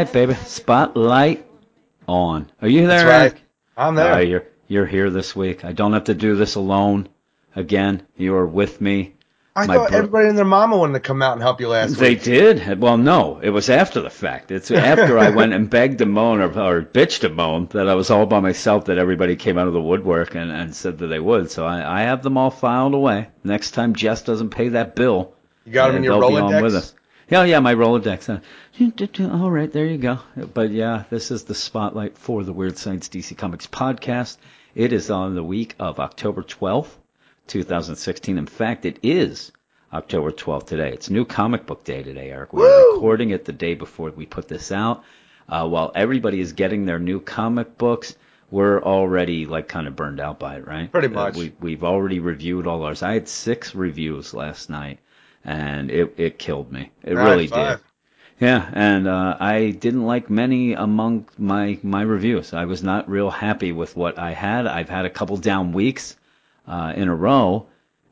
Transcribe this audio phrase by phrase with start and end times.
[0.00, 0.32] Right, baby.
[0.46, 1.44] Spotlight
[2.08, 2.50] on.
[2.62, 3.04] Are you there?
[3.04, 3.42] That's right.
[3.76, 4.14] I'm there.
[4.14, 5.62] Uh, you're you're here this week.
[5.62, 7.10] I don't have to do this alone.
[7.54, 9.12] Again, you are with me.
[9.54, 11.68] I my thought bro- everybody and their mama wanted to come out and help you
[11.68, 12.22] last They week.
[12.22, 12.80] They did.
[12.80, 14.50] Well, no, it was after the fact.
[14.50, 17.94] It's after I went and begged to moan or, or bitched and moaned that I
[17.94, 21.08] was all by myself that everybody came out of the woodwork and, and said that
[21.08, 21.50] they would.
[21.50, 23.28] So I, I have them all filed away.
[23.44, 25.34] Next time Jess doesn't pay that bill,
[25.66, 26.62] You got them in your they'll be on Rolodex?
[26.62, 26.94] with us.
[27.30, 28.28] Yeah, yeah, my Rolodex.
[28.28, 30.18] Uh, all right, there you go.
[30.52, 34.36] But yeah, this is the spotlight for the Weird Science DC Comics podcast.
[34.74, 36.88] It is on the week of October 12th,
[37.46, 38.36] 2016.
[38.36, 39.52] In fact, it is
[39.92, 40.90] October 12th today.
[40.92, 42.52] It's New Comic Book Day today, Eric.
[42.52, 42.94] We're Woo!
[42.94, 45.04] recording it the day before we put this out.
[45.48, 48.16] Uh, while everybody is getting their new comic books,
[48.50, 50.90] we're already like kind of burned out by it, right?
[50.90, 51.36] Pretty Uh, much.
[51.36, 53.02] we, we've already reviewed all ours.
[53.04, 54.98] I had six reviews last night,
[55.44, 56.90] and it, it killed me.
[57.02, 57.78] It High really five.
[57.78, 57.84] did.
[58.40, 62.54] Yeah, and uh, I didn't like many among my my reviews.
[62.54, 64.66] I was not real happy with what I had.
[64.66, 66.16] I've had a couple down weeks
[66.66, 67.66] uh, in a row,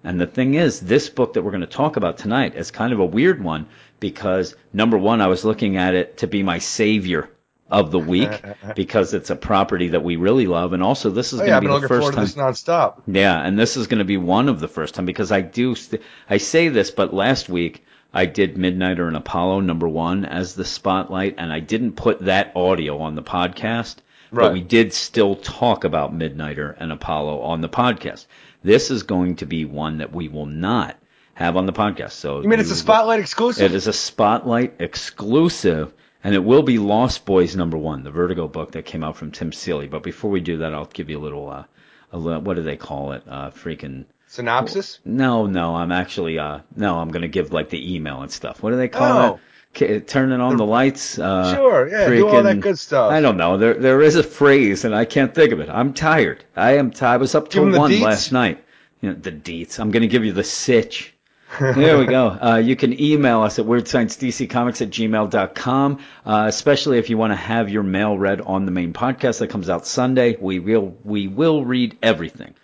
[0.05, 2.93] and the thing is, this book that we're going to talk about tonight is kind
[2.93, 3.69] of a weird one
[4.01, 7.31] because number one, I was looking at it to be my savior
[7.71, 8.31] of the week
[8.75, 11.61] because it's a property that we really love, and also this is Oh, going yeah,
[11.61, 12.25] to be the first time.
[12.25, 13.03] this nonstop.
[13.07, 15.75] Yeah, and this is going to be one of the first time because I do.
[15.75, 20.55] St- I say this, but last week I did Midnighter and Apollo number one as
[20.55, 23.97] the spotlight, and I didn't put that audio on the podcast,
[24.33, 24.53] but Right.
[24.53, 28.27] we did still talk about Midnighter and Apollo on the podcast.
[28.63, 30.97] This is going to be one that we will not
[31.35, 32.13] have on the podcast.
[32.13, 33.65] So You mean it's a spotlight exclusive?
[33.71, 35.93] it is a spotlight exclusive,
[36.25, 39.31] and it will be Lost Boys number one, the Vertigo book that came out from
[39.31, 39.87] Tim Seeley.
[39.89, 41.65] But before we do that, I'll give you a little, uh,
[42.13, 43.23] a little what do they call it?
[43.29, 44.05] Uh, freaking.
[44.27, 44.99] Synopsis?
[45.05, 48.63] No, no, I'm actually, uh, no, I'm gonna give like the email and stuff.
[48.63, 49.35] What do they call Oh.
[49.35, 49.41] it?
[49.75, 51.19] K- turning on the, lights.
[51.19, 53.13] Uh, Sure, yeah, do all that good stuff.
[53.13, 53.59] I don't know.
[53.59, 55.69] There, there is a phrase, and I can't think of it.
[55.69, 56.43] I'm tired.
[56.57, 56.91] I am.
[56.91, 58.65] T- I was up till the one last night.
[59.03, 59.79] You know, the deets.
[59.79, 61.15] I'm gonna give you the sitch.
[61.59, 62.27] There we go.
[62.29, 67.37] Uh, you can email us at weirdsciencedccomics at gmail.com, uh, especially if you want to
[67.37, 70.37] have your mail read on the main podcast that comes out Sunday.
[70.39, 72.55] We will, we will read everything.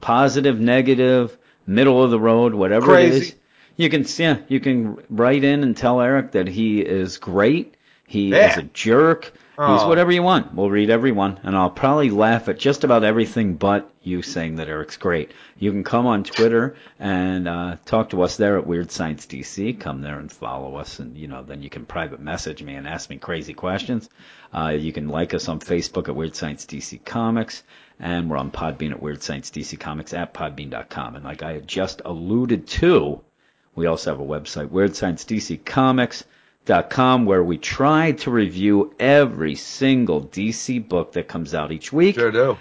[0.00, 3.26] Positive, negative, middle of the road, whatever it Crazy.
[3.28, 3.34] is.
[3.76, 7.74] You can, yeah, you can write in and tell Eric that he is great.
[8.06, 8.52] He Yeah.
[8.52, 9.32] is a jerk.
[9.60, 9.88] Oh.
[9.88, 10.54] whatever you want.
[10.54, 14.54] We'll read every one, and I'll probably laugh at just about everything but you saying
[14.56, 15.32] that Eric's great.
[15.58, 19.80] You can come on Twitter and uh, talk to us there at Weird Science DC.
[19.80, 22.86] Come there and follow us, and you know then you can private message me and
[22.86, 24.08] ask me crazy questions.
[24.54, 27.64] Uh, you can like us on Facebook at Weird Science DC Comics,
[27.98, 31.16] and we're on Podbean at Weird Science DC Comics at Podbean.com.
[31.16, 33.20] And like I had just alluded to,
[33.74, 36.22] we also have a website, Weird Science DC Comics
[36.90, 42.16] com where we try to review every single DC book that comes out each week.
[42.16, 42.58] Sure do.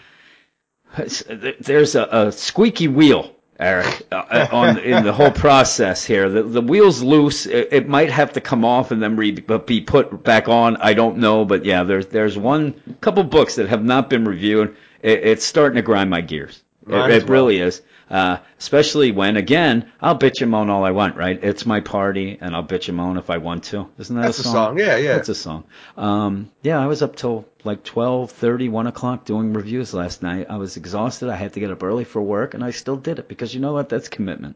[1.59, 6.29] There's a, a squeaky wheel, Eric, uh, on in the whole process here.
[6.29, 7.46] The, the wheel's loose.
[7.46, 10.78] It, it might have to come off and then re, be put back on.
[10.78, 14.75] I don't know, but yeah, there's there's one couple books that have not been reviewed.
[15.01, 16.63] It, it's starting to grind my gears.
[16.85, 17.34] Mine It, it well.
[17.34, 17.81] really is.
[18.09, 21.38] Uh, especially when, again, I'll bitch and moan all I want, right?
[21.44, 23.90] It's my party, and I'll bitch and moan if I want to.
[23.97, 24.53] Isn't that That's a a song?
[24.53, 24.79] song.
[24.79, 25.16] Yeah, yeah.
[25.16, 25.66] That's a song.
[25.97, 30.47] Um, yeah, I was up till like twelve thirty, one o'clock doing reviews last night.
[30.50, 31.29] I was exhausted.
[31.29, 33.59] I had to get up early for work, and I still did it because you
[33.59, 33.90] know what?
[33.90, 34.56] That's commitment.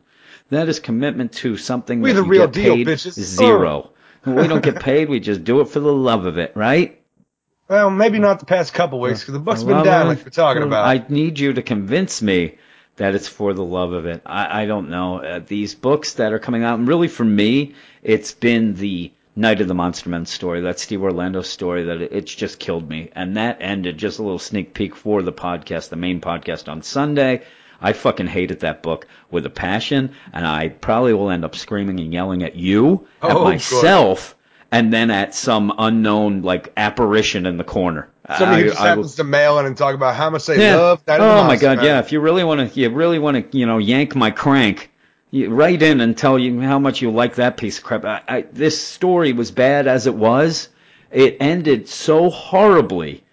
[0.50, 3.18] That is commitment to something We that the real deal, paid bitches.
[3.42, 3.46] Oh.
[3.46, 3.90] zero.
[4.26, 5.10] we don't get paid.
[5.10, 7.02] We just do it for the love of it, right?
[7.68, 10.64] Well, maybe not the past couple weeks because the book's been down, like we're talking
[10.64, 10.86] about.
[10.86, 12.58] I need you to convince me
[12.98, 14.22] that it's for the love of it.
[14.26, 15.18] I, I don't know.
[15.24, 19.62] Uh, these books that are coming out, and really for me, it's been the Night
[19.62, 23.10] of the Monster Men story, that Steve Orlando story, that it, it's just killed me.
[23.16, 26.82] And that ended just a little sneak peek for the podcast, the main podcast on
[26.82, 27.44] Sunday.
[27.84, 32.00] I fucking hated that book with a passion, and I probably will end up screaming
[32.00, 33.44] and yelling at you, at Oh, good.
[33.46, 34.36] myself,
[34.72, 38.08] and then at some unknown like apparition in the corner.
[38.38, 40.60] Somebody I- who just I happens to mail in and talk about how much they
[40.62, 40.76] yeah.
[40.76, 41.86] love Night the oh my God, Man.
[41.86, 42.00] yeah.
[42.00, 44.92] If you really want to, you really want to, you know, yank my crank,
[45.32, 48.06] you write in and tell you how much you like that piece of crap.
[48.06, 50.70] I, I, this story was bad as it was.
[51.12, 53.24] It ended so horribly,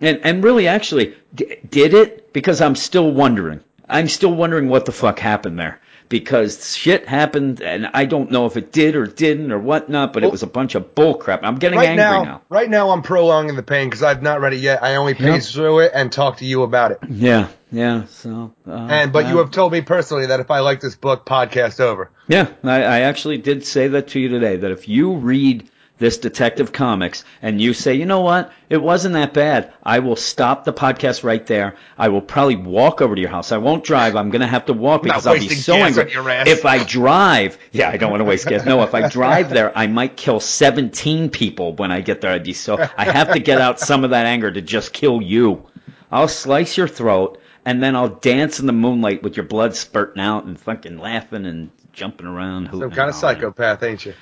[0.00, 2.32] and and really, actually, d- did it?
[2.32, 3.60] Because I'm still wondering.
[3.88, 5.80] I'm still wondering what the fuck happened there.
[6.12, 10.22] Because shit happened, and I don't know if it did or didn't or whatnot, but
[10.22, 11.42] it was a bunch of bull crap.
[11.42, 12.42] I'm getting Right angry now, now.
[12.50, 14.82] right now, I'm prolonging the pain because I've not read it yet.
[14.82, 16.98] I only paced through it and talked to you about it.
[17.08, 18.04] Yeah, yeah.
[18.10, 20.96] So, uh, And but you uh, have told me personally that if I like this
[20.96, 22.10] book, podcast over.
[22.28, 24.56] Yeah, I, I actually did say that to you today.
[24.56, 25.70] That if you read
[26.02, 30.16] this Detective Comics and you say, you know what, it wasn't that bad, I will
[30.16, 31.76] stop the podcast right there.
[31.96, 33.52] I will probably walk over to your house.
[33.52, 34.16] I won't drive.
[34.16, 36.12] I'm going to have to walk because I'll be so angry.
[36.12, 38.66] If I drive, yeah, I don't want to waste gas.
[38.66, 42.32] No, if I drive there, I might kill 17 people when I get there.
[42.32, 45.22] I'd be so, I have to get out some of that anger to just kill
[45.22, 45.68] you.
[46.10, 50.20] I'll slice your throat and then I'll dance in the moonlight with your blood spurting
[50.20, 52.70] out and fucking laughing and jumping around.
[52.72, 54.14] Some kind of psychopath, ain't you?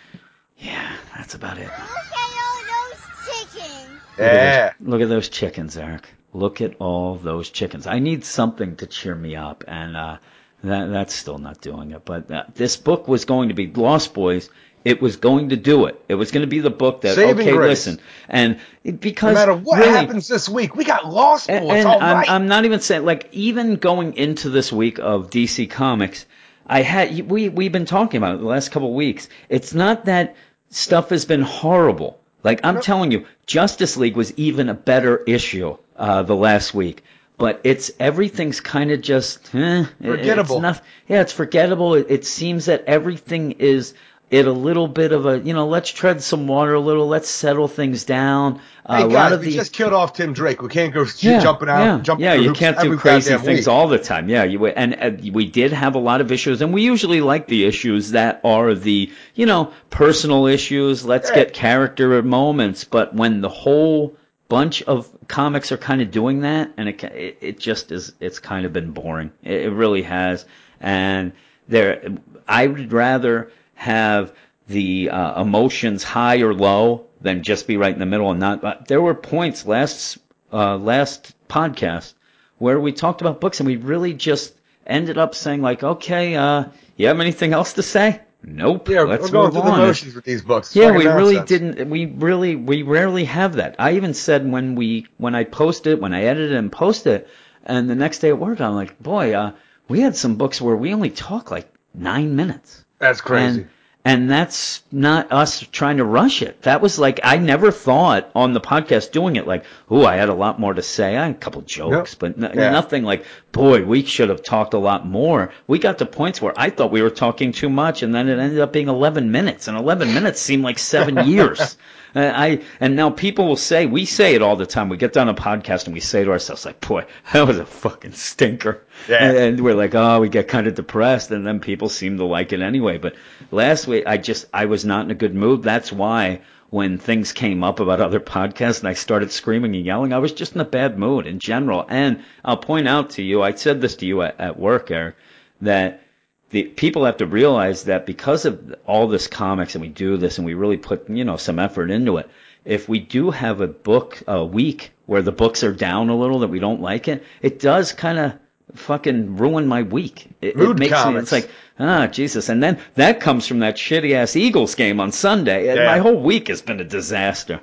[0.60, 1.64] Yeah, that's about it.
[1.64, 4.00] Look at all those chickens.
[4.18, 4.72] Yeah.
[4.80, 6.08] Look at those chickens, Eric.
[6.32, 7.86] Look at all those chickens.
[7.86, 10.18] I need something to cheer me up, and uh,
[10.62, 12.04] that that's still not doing it.
[12.04, 14.50] But uh, this book was going to be Lost Boys.
[14.84, 16.02] It was going to do it.
[16.08, 17.86] It was going to be the book that Saving okay, grace.
[17.86, 21.56] listen, and because No matter what really, happens this week, we got Lost Boys.
[21.58, 22.30] and, and all I'm, right.
[22.30, 26.24] I'm not even saying like even going into this week of DC Comics,
[26.66, 29.28] I had we we've been talking about it the last couple of weeks.
[29.48, 30.36] It's not that
[30.70, 32.18] stuff has been horrible.
[32.42, 37.02] Like I'm telling you, Justice League was even a better issue uh, the last week.
[37.36, 40.56] But it's everything's kind of just eh, Forgettable.
[40.56, 41.94] It's not, yeah, it's forgettable.
[41.94, 43.94] It, it seems that everything is
[44.32, 47.08] at a little bit of a you know let's tread some water a little.
[47.08, 48.60] Let's settle things down.
[48.86, 50.62] Uh, hey a lot of we the just killed off Tim Drake.
[50.62, 52.34] We can't go yeah, jumping out, yeah, jumping yeah.
[52.34, 53.68] You can't do crazy things week.
[53.68, 54.28] all the time.
[54.28, 57.46] Yeah, you and uh, we did have a lot of issues, and we usually like
[57.46, 61.04] the issues that are the you know personal issues.
[61.04, 61.36] Let's Yeah.
[61.36, 64.16] get character moments, but when the whole
[64.48, 68.12] bunch of comics are kind of doing that, and it it, it just is.
[68.20, 69.32] It's kind of been boring.
[69.42, 70.44] It, it really has,
[70.80, 71.32] and
[71.68, 72.16] there.
[72.48, 74.34] I would rather have
[74.68, 78.60] the uh, emotions high or low than just be right in the middle and not.
[78.60, 80.18] But there were points last
[80.52, 82.12] uh, last podcast
[82.58, 84.52] where we talked about books and we really just
[84.86, 86.64] ended up saying like, okay, uh,
[86.96, 88.20] you have anything else to say?
[88.42, 88.90] Nope.
[88.90, 89.78] Yeah, let's we're going move through the on.
[89.78, 90.68] motions with these books.
[90.68, 91.88] It's Yeah, we really didn't.
[91.88, 93.76] We really, we rarely have that.
[93.78, 97.28] I even said when we, when I posted, when I edited and posted it,
[97.64, 99.52] and the next day at work, I'm like, boy, uh,
[99.88, 102.84] we had some books where we only talk like nine minutes.
[103.00, 103.62] That's crazy.
[103.62, 103.70] And,
[104.02, 106.62] and that's not us trying to rush it.
[106.62, 110.28] That was like, I never thought on the podcast doing it like, oh, I had
[110.30, 111.16] a lot more to say.
[111.16, 112.70] I had a couple jokes, but n- Yeah.
[112.70, 115.52] nothing like, boy, we should have talked a lot more.
[115.66, 118.38] We got to points where I thought we were talking too much, and then it
[118.38, 121.76] ended up being 11 minutes, and 11 minutes seemed like seven years.
[122.14, 124.88] Uh, I and now people will say we say it all the time.
[124.88, 127.66] We get done a podcast and we say to ourselves like, "Boy, that was a
[127.66, 129.16] fucking stinker," Yeah.
[129.28, 132.24] and, and we're like, "Oh, we get kind of depressed," and then people seem to
[132.24, 132.98] like it anyway.
[132.98, 133.14] But
[133.50, 135.62] last week, I just I was not in a good mood.
[135.62, 136.40] That's why
[136.70, 140.32] when things came up about other podcasts and I started screaming and yelling, I was
[140.32, 141.84] just in a bad mood in general.
[141.88, 145.16] And I'll point out to you, I said this to you at, at work, Eric,
[145.62, 146.00] that
[146.50, 150.38] the people have to realize that because of all this comics and we do this
[150.38, 152.28] and we really put you know some effort into it
[152.64, 156.40] if we do have a book a week where the books are down a little
[156.40, 158.32] that we don't like it it does kind of
[158.76, 160.28] fucking ruin my week.
[160.40, 161.50] It, it makes me it's like
[161.80, 162.48] ah jesus.
[162.48, 165.86] And then that comes from that shitty ass eagles game on sunday and Yeah.
[165.86, 167.60] my whole week has been a disaster.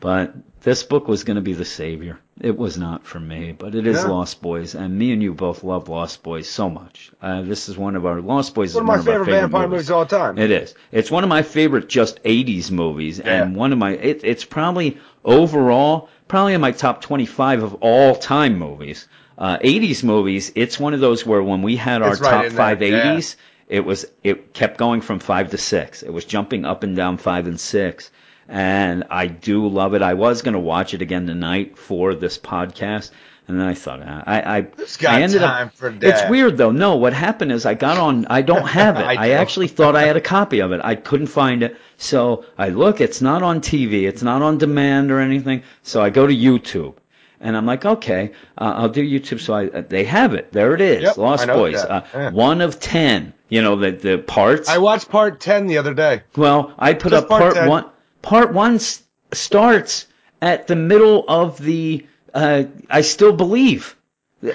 [0.00, 0.34] But
[0.66, 2.18] this book was going to be the savior.
[2.40, 4.08] It was not for me, but it is Yeah.
[4.08, 7.12] Lost Boys, and me and you both love Lost Boys so much.
[7.22, 8.74] Uh, this is one of our Lost Boys.
[8.74, 10.38] One of is my one of our favorite favorite vampire movies of all time.
[10.38, 10.74] It is.
[10.90, 13.92] It's one of my favorite just '80s movies, and one of my.
[13.92, 19.06] It, it's probably overall probably in my top 25 of all time movies.
[19.38, 20.50] Uh, 80s movies.
[20.56, 23.14] It's one of those where when we had our right top in there, five yeah.
[23.14, 23.36] 80s,
[23.68, 26.02] it was it kept going from five to six.
[26.02, 28.10] It was jumping up and down five and six.
[28.48, 30.02] And I do love it.
[30.02, 33.10] I was going to watch it again tonight for this podcast.
[33.48, 36.28] And then I thought, uh, I, I, Who's got I ended time up, for it's
[36.28, 36.72] weird though.
[36.72, 39.02] No, what happened is I got on, I don't have it.
[39.04, 40.80] I I, actually thought I had a copy of it.
[40.82, 41.76] I couldn't find it.
[41.96, 44.08] So I look, it's not on TV.
[44.08, 45.62] It's not on demand or anything.
[45.84, 46.96] So I go to YouTube.
[47.38, 49.40] And I'm like, okay, uh, I'll do YouTube.
[49.40, 50.52] So I, uh, they have it.
[50.52, 51.02] There it is.
[51.02, 51.76] Yep, Lost Boys.
[51.76, 52.30] Uh, Yeah.
[52.30, 53.34] One of ten.
[53.48, 54.68] You know, the, the parts.
[54.68, 56.22] I watched part ten the other day.
[56.34, 57.84] Well, I put Just up part part one.
[58.26, 59.02] Part one s-
[59.32, 60.06] starts
[60.42, 62.04] at the middle of the.
[62.34, 63.96] Uh, I still believe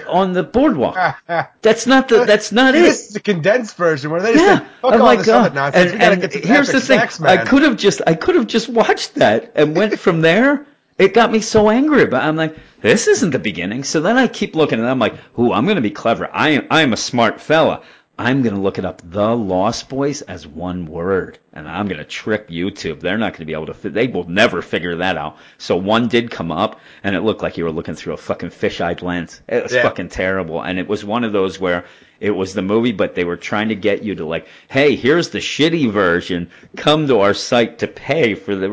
[0.08, 0.98] on the boardwalk.
[1.62, 2.26] That's not the.
[2.26, 2.82] That's not it.
[2.82, 5.30] This is a condensed version where they just Yeah, said, "Fuck I'm all like, this
[5.30, 5.92] uh, other nonsense.
[5.94, 9.16] and, and here's the thing: sex, I could have just, I could have just watched
[9.16, 10.66] that and went from there.
[10.98, 13.84] It got me so angry, but I'm like, this isn't the beginning.
[13.86, 16.30] So then I keep looking, and I'm like, ooh, I'm gonna be clever.
[16.32, 17.82] I am, I am a smart fella.
[18.24, 22.50] I'm gonna look it up, The Lost Boys, as one word, and I'm gonna trick
[22.50, 23.00] YouTube.
[23.00, 23.74] They're not gonna be able to.
[23.74, 25.38] fi- They will never figure that out.
[25.58, 28.52] So one did come up, and it looked like you were looking through a fucking
[28.52, 29.42] fish-eyed lens.
[29.48, 29.82] It was Yeah.
[29.82, 31.86] fucking terrible, and it was one of those where
[32.20, 35.30] it was the movie, but they were trying to get you to like, hey, here's
[35.30, 36.52] the shitty version.
[36.78, 38.68] Come to our site to pay for the.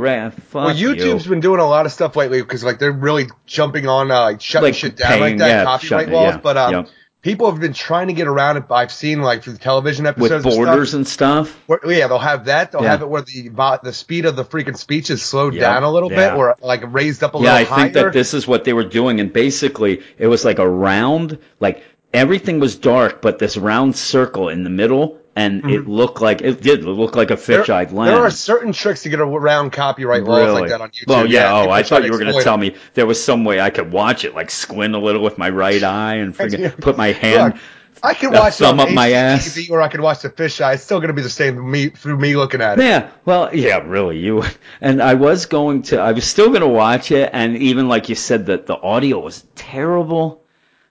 [0.48, 1.30] Fuck Well, YouTube's you.
[1.30, 4.42] been doing a lot of stuff lately because like they're really jumping on uh, like
[4.42, 6.34] shutting Like shit down paying, like that, yeah, copyright shutting- laws.
[6.34, 6.88] yeah, But um, yep.
[7.22, 8.64] People have been trying to get around it.
[8.70, 11.58] I've seen like through television episodes with and borders stuff, and stuff.
[11.66, 12.72] where, yeah, they'll have that.
[12.72, 12.90] They'll Yeah.
[12.90, 13.50] have it where the
[13.82, 16.30] the speed of the freaking speech is slowed Yep, down a little yeah.
[16.30, 17.82] bit, or like raised up a Yeah, little Yeah, I higher.
[17.82, 21.38] think that this is what they were doing, and basically it was like a round,
[21.60, 21.82] like
[22.14, 26.60] everything was dark, but this round circle in the middle, and it looked like it
[26.60, 27.62] did look like a Mm-hmm.
[27.62, 28.10] Fisheye lens.
[28.10, 31.06] There are certain tricks to get around copyright laws like that on YouTube.
[31.06, 31.52] Well, yeah.
[31.52, 33.92] oh, I thought you were going to tell me there was some way I could
[33.92, 37.54] watch it, like squint a little with my right eye and freaking put my hand.
[37.54, 37.62] Look,
[38.02, 39.58] I can watch it thumb up my ass.
[39.70, 40.74] Or I could watch the fisheye.
[40.74, 42.84] It's still going to be the same me through me looking at it.
[42.84, 44.18] Yeah, well, yeah, really.
[44.18, 44.44] You
[44.80, 46.00] and I was going to.
[46.00, 49.20] I was still going to watch it, and even like you said, that the audio
[49.20, 50.44] was terrible.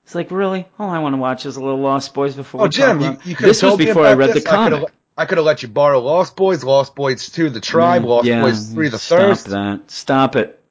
[0.07, 2.61] It's like really, all I want to watch is a little Lost Boys before.
[2.61, 4.85] Oh, we Jim, you, you could this was before I read the comic.
[5.17, 8.41] I could have let you borrow Lost Boys, Lost Boys 2, The Tribe, Lost yeah,
[8.41, 9.47] Boys 3, The stop Thirst.
[9.47, 9.91] that.
[9.91, 10.63] Stop it.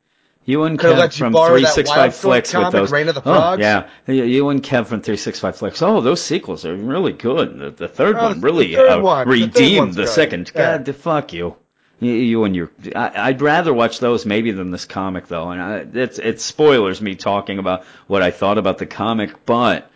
[0.47, 2.91] You and Kev let you from borrow 365 Wildstorm Flicks with those.
[2.91, 3.89] Reign of the oh, yeah.
[4.07, 5.83] You- and Kev from 365 Flicks.
[5.83, 7.59] Oh, those sequels are really good.
[7.59, 9.29] The, the third Oh, one the really third uh, one.
[9.29, 10.51] Redeemed one's the second.
[10.55, 10.79] Yeah.
[10.79, 11.57] God, the fuck you.
[11.99, 15.61] You, you and your, I, I'd rather watch those maybe than this comic though, and
[15.63, 19.91] I, it's it's spoilers me talking about what I thought about the comic, but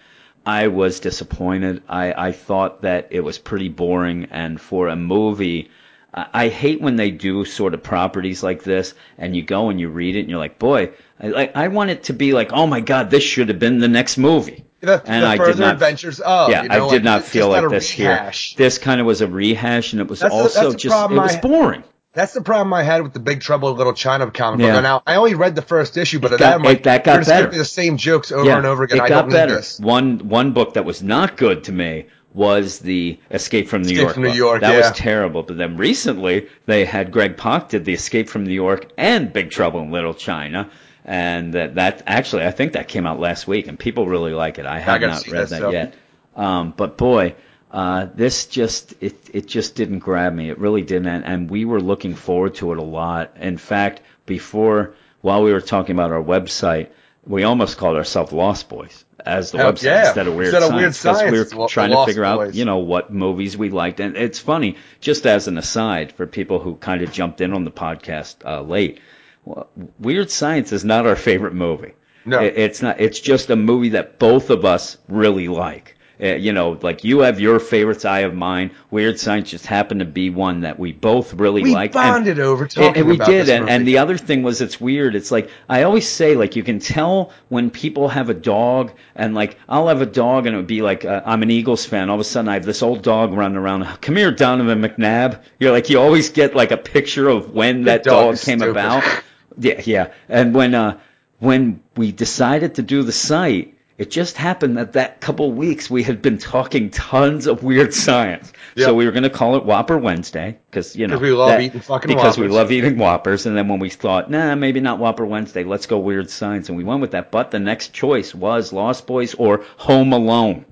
[0.47, 1.83] I was disappointed.
[1.89, 5.71] I, I thought that it was pretty boring, and for a movie,
[6.15, 9.79] I, I hate when they do sort of properties like this, and you go and
[9.79, 12.51] you read it, and you're like, boy, I, like I want it to be like,
[12.55, 14.65] oh my god, this should have been the next movie.
[14.81, 16.49] The, And the I did not- adventures of.
[16.49, 18.55] yeah, you know, I like, did not feel like this rehash.
[18.55, 18.65] here.
[18.65, 21.37] This kind of was a rehash, and it was That's also the just it was
[21.37, 21.85] I- boring.
[22.13, 24.75] That's the problem I had with the Big Trouble in Little China comic Yeah.
[24.75, 24.83] book.
[24.83, 27.13] Now, I only read the first issue, but It that, got- I'm like, that got
[27.13, 27.59] you're just giving better.
[27.59, 28.99] the same jokes over and over again.
[28.99, 29.63] It I got don't better.
[29.79, 34.03] One one book that was not good to me was the Escape from New Escape
[34.03, 34.15] York.
[34.15, 34.33] from New.
[34.33, 34.79] York, That yeah.
[34.79, 35.43] was terrible.
[35.45, 39.51] But then recently they had Greg Pak did the Escape from New York and Big
[39.51, 40.69] Trouble in Little China.
[41.05, 44.59] And that, that actually, I think that came out last week, and people really like
[44.59, 44.67] it.
[44.67, 45.95] I have gotta not read that that yet.
[46.37, 47.35] Um, but boy,
[47.71, 50.51] uh, this just it it just didn't grab me.
[50.51, 53.37] It really didn't, and, and we were looking forward to it a lot.
[53.39, 56.89] In fact, before while we were talking about our website,
[57.27, 60.07] we almost called ourselves Lost Boys as the Hell, website yeah.
[60.07, 62.55] instead of Weird Instead Science Weird 'cause Science, we were Lo- trying to figure out
[62.55, 64.01] you know what movies we liked.
[64.01, 67.65] And it's funny, just as an aside for people who kind of jumped in on
[67.65, 68.99] the podcast uh, late.
[69.45, 71.93] Well, Weird Science is not our favorite movie.
[72.25, 72.41] No.
[72.41, 72.99] It- it's not.
[73.01, 75.97] It's just a movie that both of us really like.
[76.23, 78.73] Uh, you know, like you have your favorites, I have mine.
[78.91, 81.65] Weird Science just happened to be one that we both really like.
[81.65, 81.97] We liked.
[81.97, 84.43] and- bonded over and, talking and we about did, this and, and the other thing
[84.43, 85.15] was it's weird.
[85.15, 89.35] It's like I always say, like you can tell when people have a dog, and
[89.35, 92.11] like I'll have a dog, and it would be like uh, I'm an Eagles fan.
[92.11, 93.85] All of a sudden, I have this old dog running around.
[94.01, 95.43] Come here, Donovan McNabb.
[95.59, 98.71] You're like you always get like a picture of when that dog dog came stupid.
[98.71, 99.05] about.
[99.59, 100.13] Yeah, yeah.
[100.29, 100.99] And when uh
[101.41, 106.03] when we decided to do the site, it just happened that that couple weeks we
[106.03, 108.51] had been talking tons of weird science.
[108.77, 108.87] Yep.
[108.87, 111.61] So we were going to call it Whopper Wednesday because you know we love that-
[111.61, 112.55] eating fucking because we Whoppers.
[112.57, 113.45] love eating Whoppers.
[113.45, 116.79] And then when we thought, nah, maybe not Whopper Wednesday, let's go weird science, and
[116.79, 117.31] we went with that.
[117.31, 120.65] But the next choice was Lost Boys or Home Alone.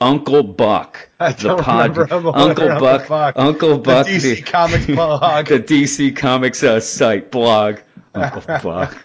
[0.00, 3.34] Uncle Buck, the pod, remember Home Alone Uncle or Uncle Buck, Buck.
[3.36, 5.46] Uncle The Buck, DC Comics blog.
[5.46, 7.78] the DC Comics uh, site blog,
[8.14, 9.04] Uncle Buck.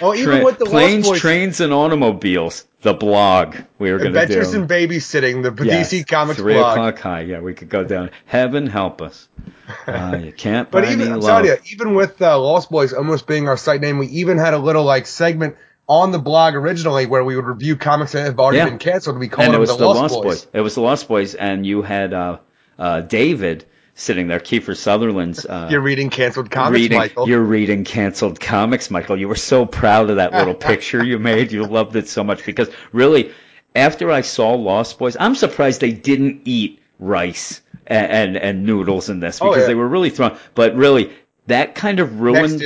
[0.00, 2.64] Oh, even Tra- with the planes, Lost Boys, trains, and automobiles.
[2.82, 4.22] The blog we were going to do.
[4.22, 6.72] Adventures in Babysitting, the Yes, DC Comics three blog.
[6.76, 7.22] o'clock high.
[7.22, 8.10] Yeah, we could go down.
[8.26, 9.28] Heaven help us.
[9.86, 13.26] Uh, you can't But buy even me I'm you, even with uh, Lost Boys almost
[13.26, 15.56] being our site name, we even had a little like segment
[15.88, 18.66] on the blog originally where we would review comics that have already Yeah.
[18.66, 19.18] been canceled.
[19.18, 20.46] We called and it them was the, the Lost, Boys.
[20.52, 22.38] It was the Lost Boys, and you had uh,
[22.78, 25.44] uh, David sitting there, Kiefer Sutherland's.
[25.46, 27.28] Uh, You're reading canceled comics, reading, Michael.
[27.28, 29.18] You're reading canceled comics, Michael.
[29.18, 31.52] You were so proud of that little picture you made.
[31.52, 33.32] You loved it so much because really,
[33.74, 39.08] after I saw Lost Boys, I'm surprised they didn't eat rice and and, and noodles
[39.10, 39.66] in this Oh, because yeah.
[39.68, 40.36] they were really thrown.
[40.54, 41.12] But really,
[41.46, 42.62] that kind of ruined.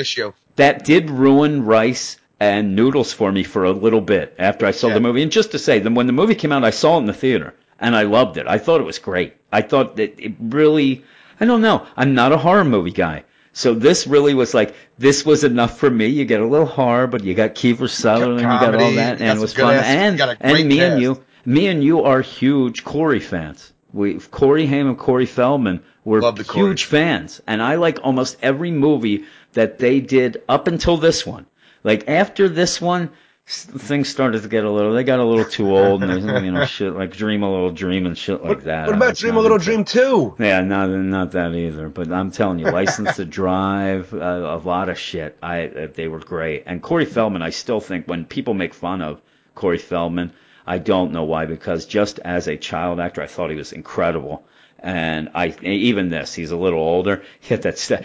[0.57, 4.89] That did ruin rice and noodles for me for a little bit after I saw
[4.89, 4.95] Yeah.
[4.95, 5.23] the movie.
[5.23, 7.13] And just to say, then when the movie came out, I saw it in the
[7.13, 8.47] theater and I loved it.
[8.49, 9.35] I thought it was great.
[9.53, 11.05] I thought that it really,
[11.41, 13.25] I don't know, I'm not a horror movie guy.
[13.53, 16.07] So this really was like, this was enough for me.
[16.07, 19.21] You get a little horror, but you got Kiefer Sutherland, and you got all that,
[19.21, 19.75] and it was fun.
[19.75, 23.21] ass- And, got a great and me and you, me and you are huge Corey
[23.21, 23.73] fans.
[23.93, 26.67] We Corey Haim and Corey Feldman were the Corey.
[26.69, 31.47] huge fans, and I like almost every movie that they did up until this one.
[31.83, 33.11] Like after this one,
[33.49, 34.93] things started to get a little.
[34.93, 37.71] They got a little too old, and there's you know shit like Dream a Little
[37.71, 38.87] Dream and shit like that.
[38.87, 39.57] What about Dream a Little.
[39.57, 40.35] Dream too?
[40.39, 41.89] Yeah, not not that either.
[41.89, 45.39] But I'm telling you, License to Drive, uh, a lot of shit.
[45.43, 46.65] I uh, they were great.
[46.67, 49.23] And Corey Feldman, I still think when people make fun of
[49.55, 50.33] Corey Feldman,
[50.67, 54.45] I don't know why because just as a child actor, I thought he was incredible.
[54.81, 57.25] And I even this, he's a little older.
[57.41, 57.79] He had that.
[57.79, 58.05] St-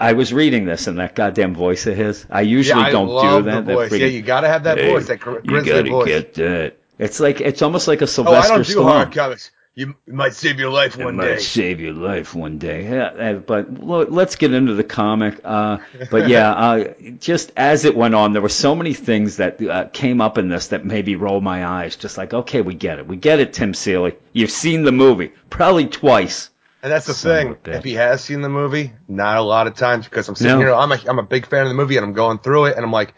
[0.00, 2.26] I was reading this and that goddamn voice of his.
[2.28, 3.64] I usually yeah, I don't love do that.
[3.64, 3.92] The that voice.
[3.92, 6.06] freaking- yeah, you gotta have that Hey, voice, that gr- you gotta voice.
[6.08, 6.76] get that.
[6.98, 8.84] It's like it's almost like a Sylvester oh, I don't do Stallone.
[8.92, 9.50] hard comics.
[9.76, 11.38] You might save your life one might day.
[11.38, 12.84] save your life one day.
[12.90, 15.40] Yeah, but let's get into the comic.
[15.44, 15.78] Uh,
[16.10, 19.84] but yeah, uh, just as it went on, there were so many things that uh,
[19.92, 21.94] came up in this that maybe rolled my eyes.
[21.94, 23.06] Just like, okay, we get it.
[23.06, 24.16] We get it, Tim Seeley.
[24.32, 26.50] You've seen the movie probably twice.
[26.82, 27.74] And that's the Son thing.
[27.74, 30.64] If he has seen the movie, not a lot of times because I'm sitting No.
[30.64, 32.76] here, I'm a, I'm a big fan of the movie and I'm going through it
[32.76, 33.14] and I'm like,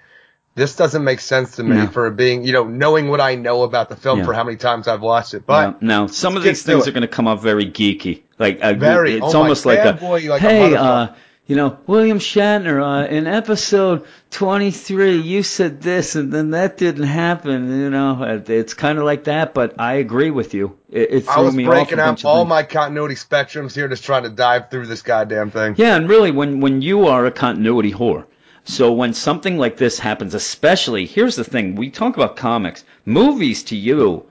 [0.55, 1.87] this doesn't make sense to me No.
[1.87, 4.25] for being, you know, knowing what I know about the film Yeah.
[4.27, 5.47] for how many times I've watched it.
[5.47, 8.23] But now, now, some of these things are going to come up very geeky.
[8.39, 9.15] Like uh, Very.
[9.15, 11.09] It's Oh almost like a fanboy, like hey, motherfucker.
[11.11, 11.15] uh,
[11.47, 17.05] you know, William Shatner uh, in episode 23, you said this and then that didn't
[17.05, 17.69] happen.
[17.81, 19.53] You know, it's kind of like that.
[19.55, 20.79] But I agree with you.
[20.91, 24.05] It, it I was me breaking off a out all my continuity spectrums here just
[24.05, 25.75] trying to dive through this goddamn thing.
[25.79, 28.25] Yeah, and really, when when you are a continuity whore,
[28.65, 33.65] so when something like this happens, especially here's the thing: we talk about comics, movies
[33.65, 34.27] to you,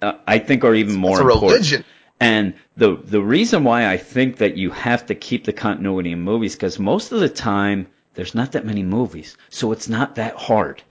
[0.00, 1.50] uh, I think are even more It's a important.
[1.50, 1.84] religion.
[2.20, 6.20] And the the reason why I think that you have to keep the continuity in
[6.20, 10.36] movies because most of the time there's not that many movies, so it's not that
[10.36, 10.82] hard.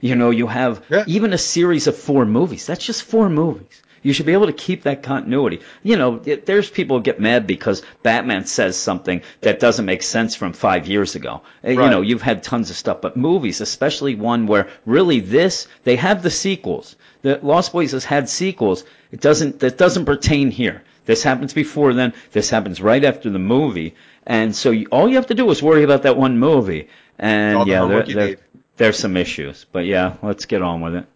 [0.00, 1.04] You know, you have Yeah.
[1.06, 2.66] even a series of four movies.
[2.66, 3.82] That's just four movies.
[4.02, 5.60] You should be able to keep that continuity.
[5.82, 10.02] You know, it, there's people who get mad because Batman says something that doesn't make
[10.02, 11.42] sense from five years ago.
[11.64, 15.68] Uh, You know, you've had tons of stuff, but movies, especially one where really this,
[15.84, 16.96] they have the sequels.
[17.22, 18.84] The Lost Boys has had sequels.
[19.12, 20.82] It doesn't, that doesn't pertain here.
[21.04, 22.12] This happens before then.
[22.32, 23.94] This happens right after the movie.
[24.26, 26.88] And so you, all you have to do is worry about that one movie.
[27.18, 28.36] And yeah, there, there,
[28.76, 29.66] there's some issues.
[29.72, 31.06] But yeah, let's get on with it.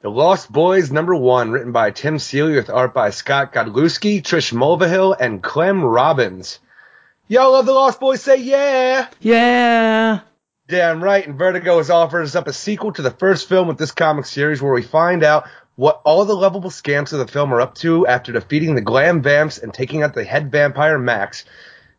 [0.00, 4.52] The Lost Boys number one, written by Tim Seeley with art by Scott Godlewski, Trish
[4.52, 6.60] Mulvihill, and Clem Robbins.
[7.26, 8.22] Y'all love the Lost Boys?
[8.22, 9.08] Say yeah!
[9.18, 10.20] Yeah.
[10.68, 13.76] Damn right, and Vertigo has offered us up a sequel to the first film with
[13.76, 17.52] this comic series where we find out what all the lovable scamps of the film
[17.52, 21.44] are up to after defeating the glam vamps and taking out the head vampire Max.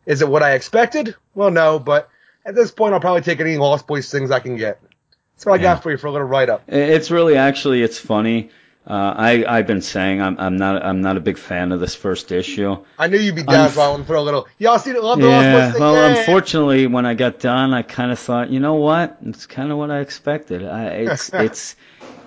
[0.06, 1.14] Is it what I expected?
[1.34, 2.08] Well, no, but
[2.46, 4.80] at this point I'll probably take any Lost Boys things I can get.
[5.40, 5.74] That's what I Yeah.
[5.74, 6.64] got for you for a little write-up.
[6.68, 8.50] It's really actually it's funny.
[8.86, 11.94] Uh, I I've been saying I'm I'm not I'm not a big fan of this
[11.94, 12.76] first issue.
[12.98, 14.48] I knew you'd be down, Unf- so I want to throw a little.
[14.58, 15.78] Y'all see the love the Yeah.
[15.78, 16.18] Well, yeah!
[16.18, 19.16] unfortunately, when I got done, I kind of thought, you know what?
[19.24, 20.62] It's kind of what I expected.
[20.66, 21.76] I, it's it's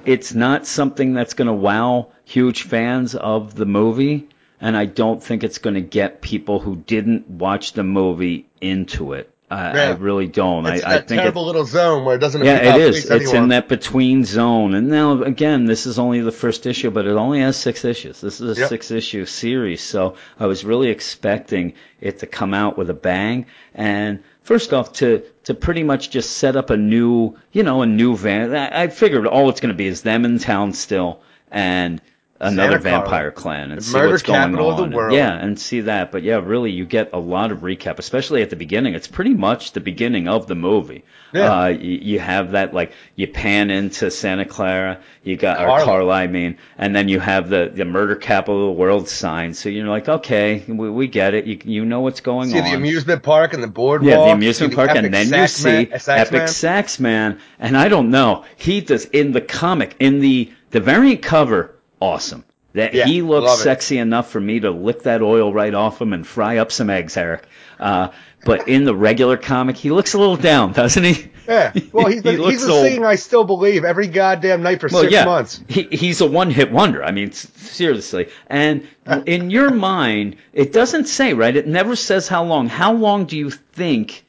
[0.05, 4.27] it's not something that's going to wow huge fans of the movie,
[4.59, 9.13] and I don't think it's going to get people who didn't watch the movie into
[9.13, 9.32] it.
[9.53, 10.65] I, I really don't.
[10.65, 12.43] It's I, I that think it, terrible little zone where it doesn't.
[12.43, 13.09] yeah, it is.
[13.09, 14.73] It's in that between zone.
[14.73, 18.19] And now, again, this is only the first issue, but it only has six issues.
[18.21, 18.69] This is a Yep.
[18.69, 19.81] six issue series.
[19.81, 23.45] So I was really expecting it to come out with a bang.
[23.75, 27.85] And first off, to, to pretty much just set up a new, you know, a
[27.85, 28.55] new van.
[28.55, 32.01] I I figured all it's going to be is them in town still and
[32.43, 32.99] another Santa Carla.
[33.03, 34.89] vampire clan and see murder what's going capital of on.
[34.89, 35.13] the world.
[35.15, 36.11] Yeah, and see that.
[36.11, 38.93] But yeah, really, you get a lot of recap, especially at the beginning.
[38.93, 41.03] It's pretty much the beginning of the movie.
[41.33, 41.51] Yeah.
[41.51, 45.85] Uh, you, you have that like you pan into Santa Clara, you got or Carla.
[45.85, 49.53] Carla, I mean, and then you have the the murder capital of the world sign.
[49.53, 51.45] So you're like, okay, we, we get it.
[51.45, 52.53] You you know what's going on.
[52.53, 52.65] See on.
[52.65, 54.09] the amusement park and the boardwalk.
[54.09, 56.47] Yeah, the amusement park, and then you see man- sax Epic.
[56.47, 58.45] Sax Man, and I don't know.
[58.55, 61.72] He does in the comic, in the the variant cover,
[62.03, 62.43] awesome.
[62.73, 66.11] That Yeah, he looks sexy enough for me to lick that oil right off him
[66.11, 67.45] and fry up some eggs, Eric.
[67.79, 68.09] Uh,
[68.45, 71.27] but in the regular comic, he looks a little down, doesn't he?
[71.47, 75.01] Yeah, well, he's He looks he's been "I Still Believe" every goddamn night for Well,
[75.01, 75.61] six yeah, months.
[75.67, 77.03] He, he's a one-hit wonder.
[77.03, 78.29] I mean, seriously.
[78.47, 78.87] And
[79.25, 81.55] in your mind, it doesn't say, right?
[81.55, 82.67] It never says how long.
[82.67, 84.25] How long do you think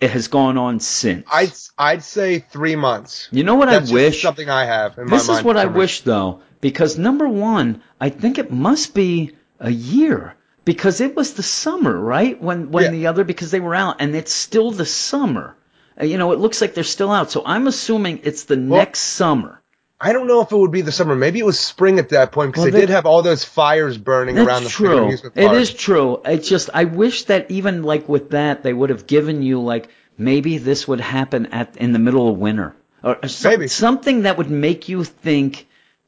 [0.00, 1.26] it has gone on since?
[1.30, 3.28] I'd I'd say three months.
[3.30, 4.22] You know what That's I just wish?
[4.22, 8.38] something I have in This is what I wish, though, because number one, I think
[8.38, 12.40] it must be a year because it was the summer, right?
[12.42, 12.90] When when Yeah.
[12.90, 15.56] the other because they were out, and it's still the summer.
[16.00, 19.00] Uh, You know, it looks like they're still out, so I'm assuming it's the next
[19.00, 19.60] summer.
[19.98, 21.14] I don't know if it would be the summer.
[21.16, 23.44] Maybe it was spring at that point because Well, they, they- did have all those
[23.44, 25.04] fires burning around the true.
[25.04, 25.52] amusement park.
[25.56, 26.20] is true.
[26.26, 29.88] It's just I wish that even like with that they would have given you like
[30.18, 33.68] maybe this would happen at in the middle of winter or some, Maybe.
[33.68, 35.66] something that would make you think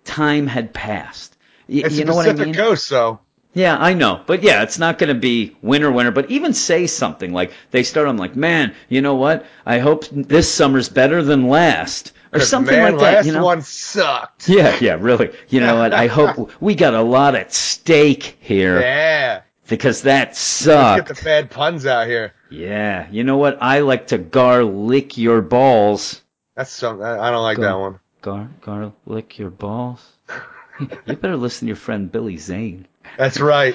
[0.08, 1.36] time had passed.
[1.68, 2.54] Y- It's you know what I Pacific mean?
[2.54, 3.20] Coast, so
[3.52, 4.22] Yeah, I know.
[4.26, 7.82] But yeah, it's not going to be winner winner, But even say something like they
[7.82, 9.44] start I'm like, man, you know what?
[9.66, 13.14] I hope this summer's better than last, Or something man, like that.
[13.16, 13.44] Last You know?
[13.44, 14.48] one sucked.
[14.48, 15.30] Yeah, yeah, really.
[15.48, 15.92] You know what?
[15.92, 19.42] I hope we got a lot at stake here Yeah.
[19.68, 21.08] because that Let's sucked.
[21.08, 22.32] get the bad puns out here.
[22.50, 23.58] Yeah, you know what?
[23.60, 26.22] I like to garlic your balls.
[26.56, 27.04] That's something.
[27.04, 27.62] I I don't like Go.
[27.62, 28.00] that one.
[28.22, 30.04] Gar garlic your balls.
[30.80, 32.86] you better listen to your friend Billy Zane.
[33.16, 33.74] That's right.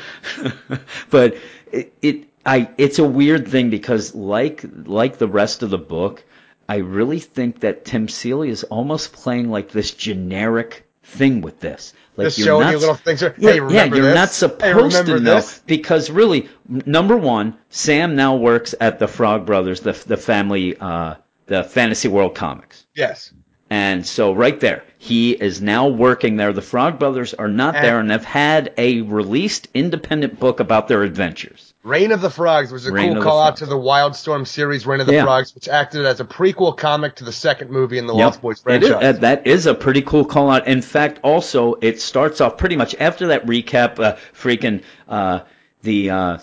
[1.09, 1.37] but
[1.71, 6.23] it, it I it's a weird thing because like like the rest of the book,
[6.67, 11.93] I really think that Tim Seeley is almost playing like this generic thing with this.
[12.15, 13.21] Like Just showing you not- little things.
[13.21, 14.15] Hey, yeah, remember yeah, you're this?
[14.15, 15.61] not supposed to know this?
[15.65, 21.15] because really, number one, Sam now works at the Frog Brothers, the the family, uh,
[21.47, 22.85] the Fantasy World comics.
[22.93, 23.33] Yes.
[23.73, 26.53] And so right there, he is now working there.
[26.53, 30.87] The Frog Brothers are not And- there and have had a released independent book about
[30.87, 31.73] their adventures.
[31.83, 35.01] Reign of the Frogs was a Reign cool call out to the Wildstorm series, Reign
[35.01, 35.23] of the Yeah.
[35.23, 38.25] Frogs, which acted as a prequel comic to the second movie in the Yep.
[38.25, 39.19] Lost Boys franchise.
[39.21, 40.67] that is a pretty cool call out.
[40.67, 43.99] In fact, also it starts off pretty much after that recap.
[43.99, 45.39] Uh, freaking uh,
[45.83, 46.37] the uh,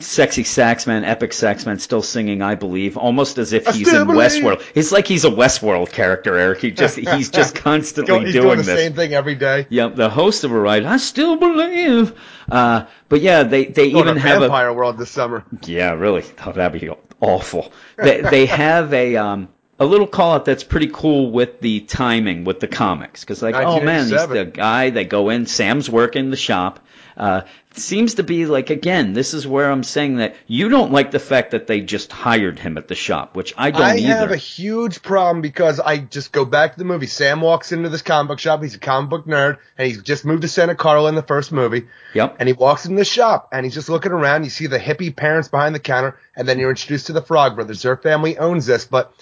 [0.00, 4.32] sexy saxman, epic saxman, still singing, I believe, almost as if I he's in believe.
[4.42, 4.62] Westworld.
[4.74, 6.60] It's like he's a Westworld character, Eric.
[6.60, 8.78] He just he's just constantly He's doing, doing the this.
[8.80, 9.66] same thing every day.
[9.68, 10.84] Yep, the host of a ride.
[10.84, 12.18] I still believe.
[12.50, 15.44] Uh, but yeah, they they Going even have a Vampire World this summer.
[15.66, 16.24] yeah, really.
[16.44, 16.88] Oh, that'd be
[17.20, 17.72] awful.
[17.98, 22.44] They they have a um a little call out that's pretty cool with the timing
[22.44, 24.90] with the comics because like oh man, he's the guy.
[24.90, 25.46] They go in.
[25.46, 26.80] Sam's working the shop.
[27.16, 29.12] Uh, seems to be like again.
[29.14, 32.58] This is where I'm saying that you don't like the fact that they just hired
[32.58, 34.06] him at the shop, which I don't I either.
[34.14, 37.06] have a huge problem because I just go back to the movie.
[37.06, 38.62] Sam walks into this comic book shop.
[38.62, 41.52] He's a comic book nerd, and he's just moved to Santa Carla in the first
[41.52, 41.86] movie.
[42.14, 42.36] yep.
[42.38, 44.44] And he walks in the shop, and he's just looking around.
[44.44, 47.54] You see the hippie parents behind the counter, and then you're introduced to the Frog
[47.56, 47.82] Brothers.
[47.82, 49.12] Their family owns this, but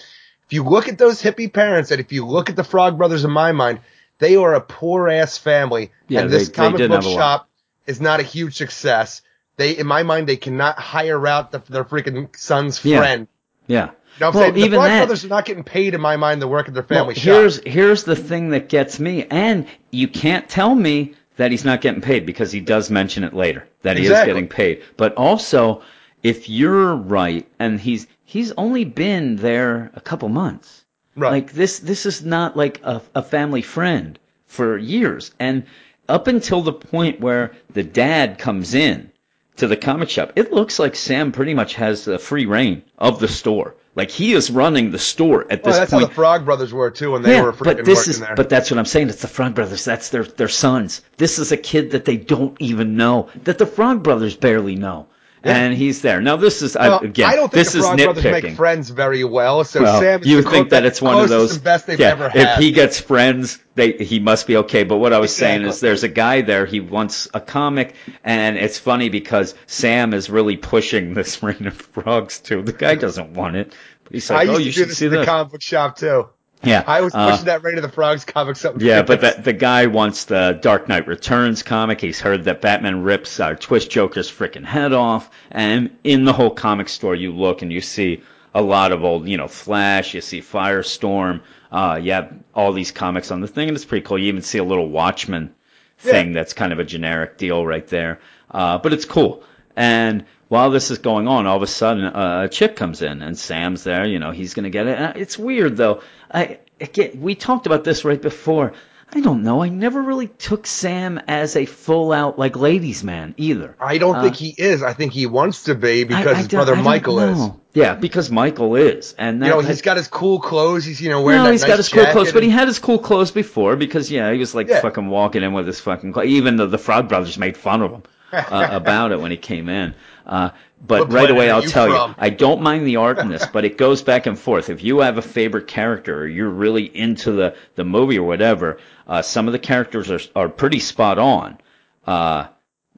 [0.47, 3.23] if you look at those hippie parents, and if you look at the Frog Brothers,
[3.25, 3.79] in my mind,
[4.19, 7.05] they are a poor ass family, Yeah, and this they- they comic did book have
[7.05, 7.17] a lot.
[7.17, 7.49] shop
[7.87, 9.21] is not a huge success.
[9.57, 13.27] They, in my mind, they cannot hire out the, their freaking son's friend.
[13.67, 13.85] Yeah.
[13.85, 14.53] You know well, saying?
[14.53, 14.97] The Frog that.
[14.99, 17.23] Brothers are not getting paid, in my mind, to work at their family Well, shop.
[17.23, 21.81] here's here's the thing that gets me, and you can't tell me that he's not
[21.81, 24.83] getting paid because he does mention it later that he is getting paid.
[24.95, 25.81] But also,
[26.25, 30.83] if you're right, and he's he's only been there a couple months,
[31.15, 31.31] Right.
[31.31, 35.63] like this this is not like a, a family friend for years, and
[36.09, 39.11] up until the point where the dad comes in
[39.57, 43.19] to the comic shop, it looks like Sam pretty much has the free reign of
[43.19, 43.75] the store.
[43.95, 46.43] Like he is running the store at well, this oh, that's point how the Frog
[46.45, 48.35] Brothers were too when they yeah, were freaking but this working is there.
[48.35, 49.09] but that's what I'm saying.
[49.09, 49.85] It's the Frog Brothers.
[49.85, 51.01] That's their their sons.
[51.17, 55.07] This is a kid that they don't even know that the Frog Brothers barely know,
[55.45, 56.21] and he's there.
[56.21, 57.29] Now this is I, Well, again.
[57.29, 59.63] I don't think this the is Frog Brothers make friends very well.
[59.63, 62.57] So Well, Sam you think that it's one of those best they've yeah, ever had.
[62.57, 64.83] If he gets friends, they he must be okay.
[64.83, 66.65] But what I was saying is, there's a guy there.
[66.65, 71.75] He wants a comic, and it's funny because Sam is really pushing this Reign of
[71.75, 72.61] Frogs too.
[72.61, 74.89] The guy doesn't want it, but he's I like, used "Oh, to you do should
[74.89, 76.29] this see in the comic book shop too.
[76.63, 78.85] Yeah, I was uh, pushing that Reign of the Frogs comic something.
[78.85, 82.01] Yeah, but the, the guy wants the Dark Knight Returns comic.
[82.01, 85.29] He's heard that Batman rips uh, Twist Joker's freaking head off.
[85.51, 88.23] And in the whole comic store, you look and you see
[88.55, 90.13] a lot of old, you know, Flash.
[90.15, 91.41] You see Firestorm.
[91.71, 94.17] Uh, yeah, all these comics on the thing, and it's pretty cool.
[94.17, 95.53] You even see a little Watchmen
[95.97, 96.33] thing Yeah.
[96.33, 98.19] that's kind of a generic deal right there.
[98.49, 99.43] Uh, but it's cool.
[99.75, 103.21] And while this is going on, all of a sudden uh, a chick comes in,
[103.21, 104.05] and Sam's there.
[104.05, 104.99] You know, he's gonna get it.
[104.99, 106.01] Uh, It's weird though.
[106.31, 108.73] I again, we talked about this right before.
[109.13, 109.61] I don't know.
[109.61, 113.75] I never really took Sam as a full out like ladies man either.
[113.79, 114.81] I don't uh, think he is.
[114.81, 117.51] I think he wants to be because I- I his brother Michael is.
[117.73, 120.85] Yeah, because Michael is, and that, You know, he's got his cool clothes.
[120.85, 122.79] He's you know wearing no, he's nice got his cool clothes, but he had his
[122.79, 124.81] cool clothes before because yeah, he was like Yeah.
[124.81, 126.27] fucking walking in with his fucking clothes.
[126.27, 129.69] Even though the Frog Brothers made fun of him uh, about it when he came
[129.69, 129.93] in.
[130.25, 130.49] Uh,
[130.85, 132.09] but right away, I'll you tell from?
[132.11, 134.69] you, I don't mind the art in this, but it goes back and forth.
[134.69, 138.79] If you have a favorite character or you're really into the the movie or whatever,
[139.07, 141.57] uh, some of the characters are are pretty spot on.
[142.05, 142.47] Uh,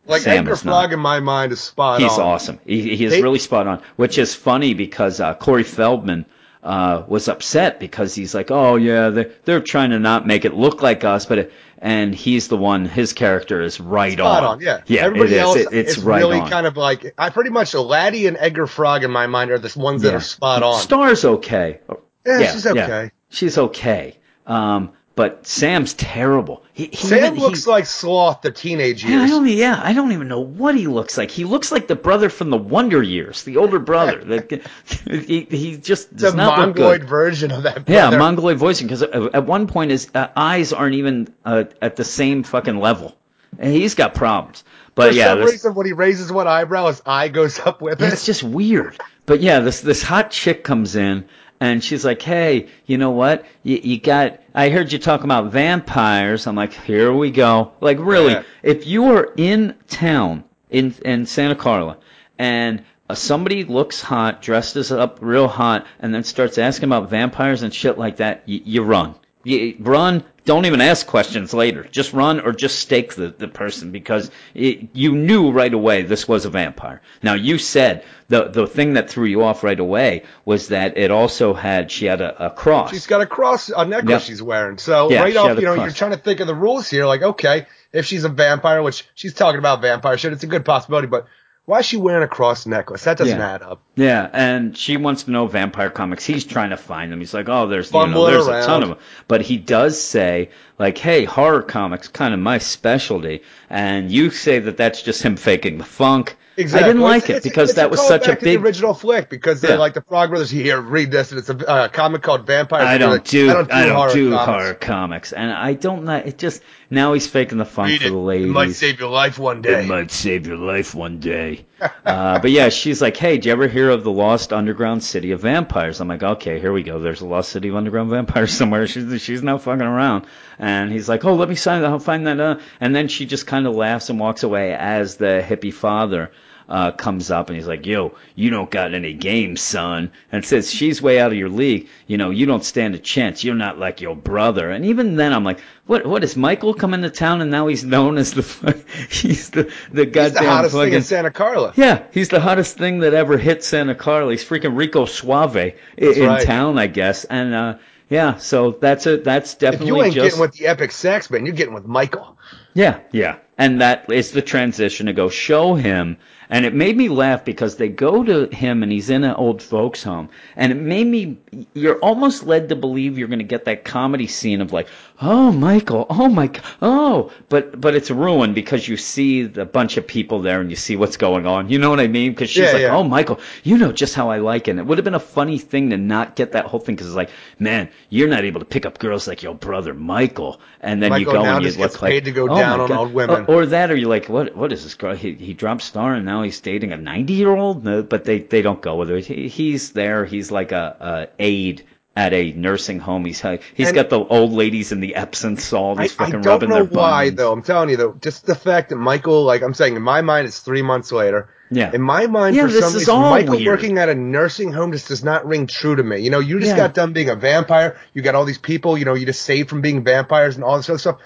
[0.05, 0.55] like Sam Edgar.
[0.55, 2.21] Frog in my mind is spot He's on.
[2.21, 2.59] awesome.
[2.65, 6.25] He, he is They- really spot on, which is funny because uh, Corey Feldman
[6.67, 10.53] uh, was upset because he's like, oh yeah, they're, they're trying to not make it
[10.53, 12.85] look like us, but it, and he's the one.
[12.85, 14.49] His character is right Spot on.
[14.55, 14.81] on, yeah.
[14.85, 15.03] yeah.
[15.05, 15.41] Everybody it is.
[15.41, 16.49] else It- it's is right really on.
[16.49, 19.73] kind of like I pretty much Laddie and Edgar Frog in my mind are the
[19.79, 20.17] ones that Yeah.
[20.17, 20.81] are spot on.
[20.81, 21.79] Star's okay.
[22.25, 22.71] yeah, yeah, she's yeah.
[22.71, 23.11] okay.
[23.29, 24.17] she's okay.
[24.45, 26.63] Um, but Sam's terrible.
[26.71, 29.29] He, he Sam even- looks like Sloth the teenage Yeah, I years.
[29.31, 29.47] don't.
[29.49, 31.29] Yeah, I don't even know what he looks like.
[31.31, 34.23] He looks like the brother from the Wonder Years, the older brother.
[34.23, 34.61] That
[35.09, 37.09] he, he just does a not look mongoloid good.
[37.09, 37.89] version of that.
[37.89, 42.05] Yeah, mongoloid voicing because at one point his uh, eyes aren't even uh, at the
[42.05, 43.17] same fucking level,
[43.59, 44.63] and he's got problems.
[44.95, 47.81] But For yeah, some this- reason, when he raises one eyebrow, his eye goes up
[47.81, 48.13] with it.
[48.13, 48.97] it's just weird.
[49.25, 51.25] But yeah, this this hot chick comes in
[51.59, 53.45] and she's like, "Hey, you know what?
[53.63, 54.39] You, you got?
[54.57, 58.33] I heard you talking about vampires." I'm like, "Here we go." Like, really?
[58.33, 58.43] Yeah.
[58.63, 61.97] If you are in town in in Santa Carla
[62.39, 67.61] and uh, somebody looks hot, dresses up real hot, and then starts asking about vampires
[67.63, 69.15] and shit like that, you, you run.
[69.43, 70.23] You run.
[70.47, 71.83] Don't even ask questions later.
[71.83, 76.25] Just run or just stake the, the person because it, you knew right away this
[76.27, 77.01] was a vampire.
[77.21, 81.11] Now you said the the thing that threw you off right away was that it
[81.11, 82.91] also had she had a, a cross.
[82.91, 84.21] She's got a cross, a necklace Yep.
[84.21, 84.77] she's wearing.
[84.77, 85.85] So Yeah, right off, you know, cross.
[85.85, 87.05] you're trying to think of the rules here.
[87.05, 90.63] Like, okay, if she's a vampire, which she's talking about vampire shit, it's a good
[90.65, 91.07] possibility.
[91.07, 91.27] But
[91.67, 93.03] why is she wearing a cross necklace?
[93.03, 93.53] That doesn't Yeah.
[93.55, 93.81] add up.
[93.97, 96.25] Yeah, and she wants to know vampire comics.
[96.25, 97.19] He's trying to find them.
[97.19, 98.97] He's like, oh, there's you know, there's a ton of them.
[99.27, 100.49] But he does say
[100.79, 105.35] like, hey, horror comics kind of my specialty, and you say that that's just him
[105.35, 106.37] faking the funk.
[106.59, 106.83] Exactly.
[106.85, 109.29] I didn't It's- like it because it's that was such a big the original flick
[109.29, 110.49] because they're like the Frog Brothers.
[110.49, 112.81] Here, read this, and it's a uh, comic called Vampire.
[112.81, 114.85] I don't do I don't don't horror horror, comics.
[114.85, 116.15] comics, and I don't know.
[116.17, 118.11] It just now he's faking the funk Read for it.
[118.39, 119.83] the It might save your life one day.
[119.83, 121.65] It might save your life one day.
[122.05, 125.31] uh, but yeah, she's like, "Hey, did you ever hear of the lost underground city
[125.31, 126.99] of vampires?" I'm like, "Okay, here we go.
[126.99, 130.25] There's a lost city of underground vampires somewhere." She's she's not fucking around.
[130.57, 131.91] And he's like, "Oh, let me sign that.
[131.91, 132.59] I'll find that." Uh.
[132.81, 136.31] And then she just kind of laughs and walks away as the hippie father.
[136.69, 140.69] Uh, comes up and he's like, "Yo, you don't got any game, son." And says,
[140.69, 141.87] "She's way out of your league.
[142.07, 143.43] You know, you don't stand a chance.
[143.43, 146.05] You're not like your brother." And even then, I'm like, "What?
[146.05, 150.05] What is Michael coming to town and now he's known as the he's the the
[150.05, 151.73] He's goddamn the hottest fucking thing in Santa Carla.
[151.75, 154.31] yeah, he's the hottest thing that ever hit Santa Carla.
[154.31, 156.45] He's freaking Rico Suave in right.
[156.45, 157.23] town, I guess.
[157.25, 157.77] And uh
[158.09, 159.23] yeah, so that's it.
[159.23, 159.87] That's definitely.
[159.87, 162.37] If you ain't just getting with the epic sax man, you're getting with Michael.
[162.73, 163.37] yeah, yeah.
[163.57, 166.17] And that is the transition to go show him.
[166.49, 169.61] And it made me laugh because they go to him and he's in an old
[169.61, 170.29] folks home.
[170.55, 171.37] And it made me,
[171.73, 174.87] you're almost led to believe you're going to get that comedy scene of like,
[175.21, 176.49] oh, Michael, oh my,
[176.81, 180.75] oh, but, but it's ruined because you see the bunch of people there and you
[180.75, 181.69] see what's going on.
[181.69, 182.31] You know what I mean?
[182.31, 182.95] Because she's Yeah, like, yeah.
[182.95, 184.71] oh, Michael, you know just how I like it.
[184.71, 187.07] And it would have been a funny thing to not get that whole thing because
[187.07, 190.61] it's like, man, you're not able to pick up girls like your brother Michael.
[190.79, 192.87] And then Michael you go and you look like, paid to go oh down on
[192.87, 192.97] God.
[192.99, 193.45] old women.
[193.47, 194.55] Or, or that, or you're like, what?
[194.55, 195.15] What is this girl?
[195.15, 197.83] He he dropped star and now he's dating a 90 year old.
[197.83, 199.25] No, but they they don't go with it.
[199.25, 200.25] He, he's there.
[200.25, 203.25] He's like a, a aide at a nursing home.
[203.25, 205.99] He's uh, he's And- got the old ladies in the Epsom salt.
[205.99, 207.37] I, He's I fucking don't rubbing know their why buns.
[207.37, 207.51] though.
[207.51, 210.47] I'm telling you though, just the fact that Michael, like I'm saying, in my mind,
[210.47, 211.49] it's three months later.
[211.69, 211.91] Yeah.
[211.93, 213.67] In my mind, Yeah, for this some is reason, Michael weird.
[213.67, 216.19] working at a nursing home just does not ring true to me.
[216.21, 216.77] You know, you just Yeah.
[216.77, 217.99] got done being a vampire.
[218.13, 218.97] You got all these people.
[218.97, 221.17] You know, you just saved from being vampires and all this other stuff.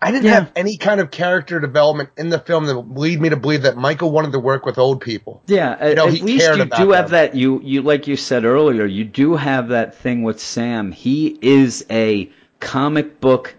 [0.00, 0.34] I didn't Yeah.
[0.34, 3.62] have any kind of character development in the film that would lead me to believe
[3.62, 5.42] that Michael wanted to work with old people.
[5.48, 7.30] Yeah, at, know, at he least cared you do have them.
[7.32, 7.34] that.
[7.34, 10.92] You you like you said earlier, you do have that thing with Sam.
[10.92, 12.30] He is a
[12.60, 13.54] comic book.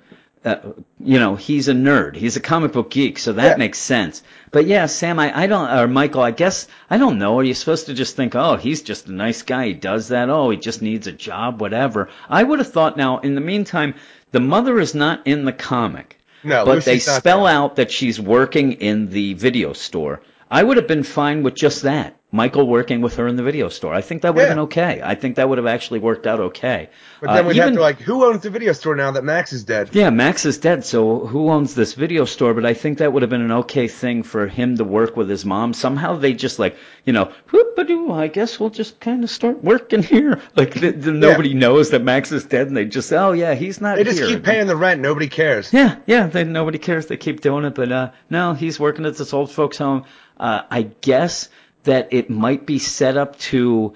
[0.46, 0.56] Uh,
[1.04, 2.16] you know, he's a nerd.
[2.16, 3.56] He's a comic book geek, so that Yeah.
[3.58, 4.24] makes sense.
[4.52, 7.38] But yeah, Sam, I, I don't, or Michael, I guess, I don't know.
[7.40, 9.68] Are you supposed to just think, oh, he's just a nice guy.
[9.68, 10.30] He does that.
[10.30, 12.08] Oh, he just needs a job, whatever.
[12.30, 13.96] I would have thought now, in the meantime,
[14.32, 16.16] the mother is not in the comic.
[16.44, 17.54] No, but Lucy's they spell there.
[17.54, 20.22] out that she's working in the video store.
[20.50, 22.19] I would have been fine with just that.
[22.32, 23.92] Michael working with her in the video store.
[23.92, 25.02] I think that would have been okay.
[25.04, 26.90] I think that would have actually worked out okay.
[27.22, 29.24] But then Uh, we'd even- have to like, who owns the video store now that
[29.24, 29.90] Max is dead?
[29.94, 32.54] yeah, Max is dead, so who owns this video store?
[32.54, 35.28] But I think that would have been an okay thing for him to work with
[35.28, 35.74] his mom.
[35.74, 40.04] Somehow they just like, you know, whoop-a-doo, I guess we'll just kind of start working
[40.04, 40.40] here.
[40.56, 43.82] Like the, the, nobody knows that Max is dead, and they just, oh yeah, he's
[43.82, 44.28] not They just here.
[44.28, 45.02] keep paying the rent.
[45.02, 45.74] Nobody cares.
[45.74, 46.28] Yeah, yeah.
[46.28, 47.08] They, nobody cares.
[47.08, 50.04] They keep doing it, but uh, no, he's working at this old folks' home.
[50.40, 51.50] Uh, I guess
[51.90, 53.94] that it might be set up to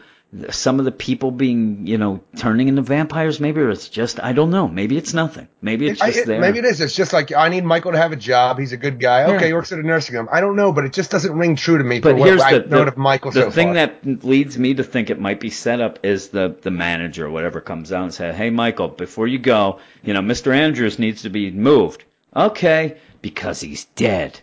[0.49, 3.39] some of the people being, you know, turning into vampires.
[3.39, 4.67] Maybe or it's just I don't know.
[4.67, 5.47] Maybe it's nothing.
[5.61, 6.41] Maybe it's I- just it- there.
[6.41, 6.81] maybe it is.
[6.81, 8.57] It's just like I need Michael to have a job.
[8.57, 9.25] He's a good guy.
[9.25, 9.45] Okay, Yeah.
[9.47, 10.27] he works at a nursing home.
[10.31, 11.99] I don't know, but it just doesn't ring true to me.
[11.99, 13.73] But for what here's the, the, of Michael the so thing far.
[13.75, 17.29] that leads me to think it might be set up is the the manager or
[17.29, 20.51] whatever comes out and says, "Hey, Michael, before you go, you know, Mr.
[20.55, 24.39] Andrews needs to be moved." Okay, because he's dead.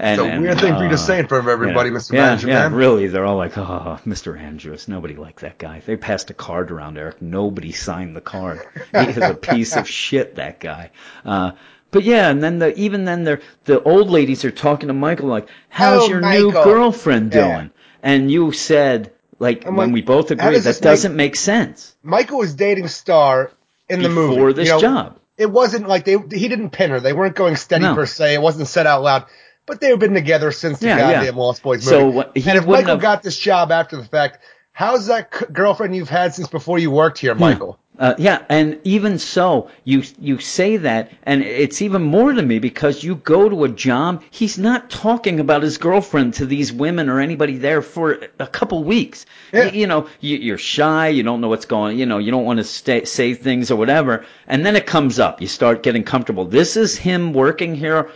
[0.00, 1.90] And, It's a and, weird thing for you to uh, say in front of everybody,
[1.90, 1.96] yeah.
[1.96, 2.12] Mr.
[2.12, 2.74] Yeah, Manager, yeah, man.
[2.74, 3.06] really.
[3.08, 4.38] They're all like, oh, Mr.
[4.40, 4.88] Andrews.
[4.88, 5.80] Nobody liked that guy.
[5.84, 7.20] They passed a card around, Eric.
[7.20, 8.62] Nobody signed the card.
[8.92, 10.90] He is a piece of shit, that guy.
[11.24, 11.52] Uh,
[11.90, 15.28] but yeah, and then the, even then they're, the old ladies are talking to Michael
[15.28, 16.64] like, how's Oh, your new Michael.
[16.64, 17.56] girlfriend Yeah.
[17.56, 17.70] doing?
[18.02, 21.94] And you said, like, I'm when like, we both agreed, does that doesn't make sense.
[22.02, 23.50] Michael was dating Star
[23.88, 25.18] in the movie Before this you know, job.
[25.36, 27.00] It wasn't like they he didn't pin her.
[27.00, 27.94] They weren't going steady No.
[27.94, 28.34] per se.
[28.34, 29.24] It wasn't said out loud.
[29.70, 31.12] But they've been together since the Yeah, yeah.
[31.18, 32.16] goddamn Lost Boys movie.
[32.16, 34.40] what- he and if Michael have- got this job after the fact,
[34.72, 37.40] how's that c- girlfriend you've had since before you worked here, hmm.
[37.40, 37.78] Michael?
[38.00, 42.58] Uh, yeah, and even so, you you say that, and it's even more to me
[42.58, 44.22] because you go to a job.
[44.30, 48.82] He's not talking about his girlfriend to these women or anybody there for a couple
[48.84, 49.26] weeks.
[49.52, 49.64] Yeah.
[49.64, 51.08] You, you know, you, you're shy.
[51.08, 51.98] You don't know what's going.
[51.98, 54.24] You know, you don't want to stay, say things or whatever.
[54.46, 55.42] And then it comes up.
[55.42, 56.46] You start getting comfortable.
[56.46, 58.10] This is him working here.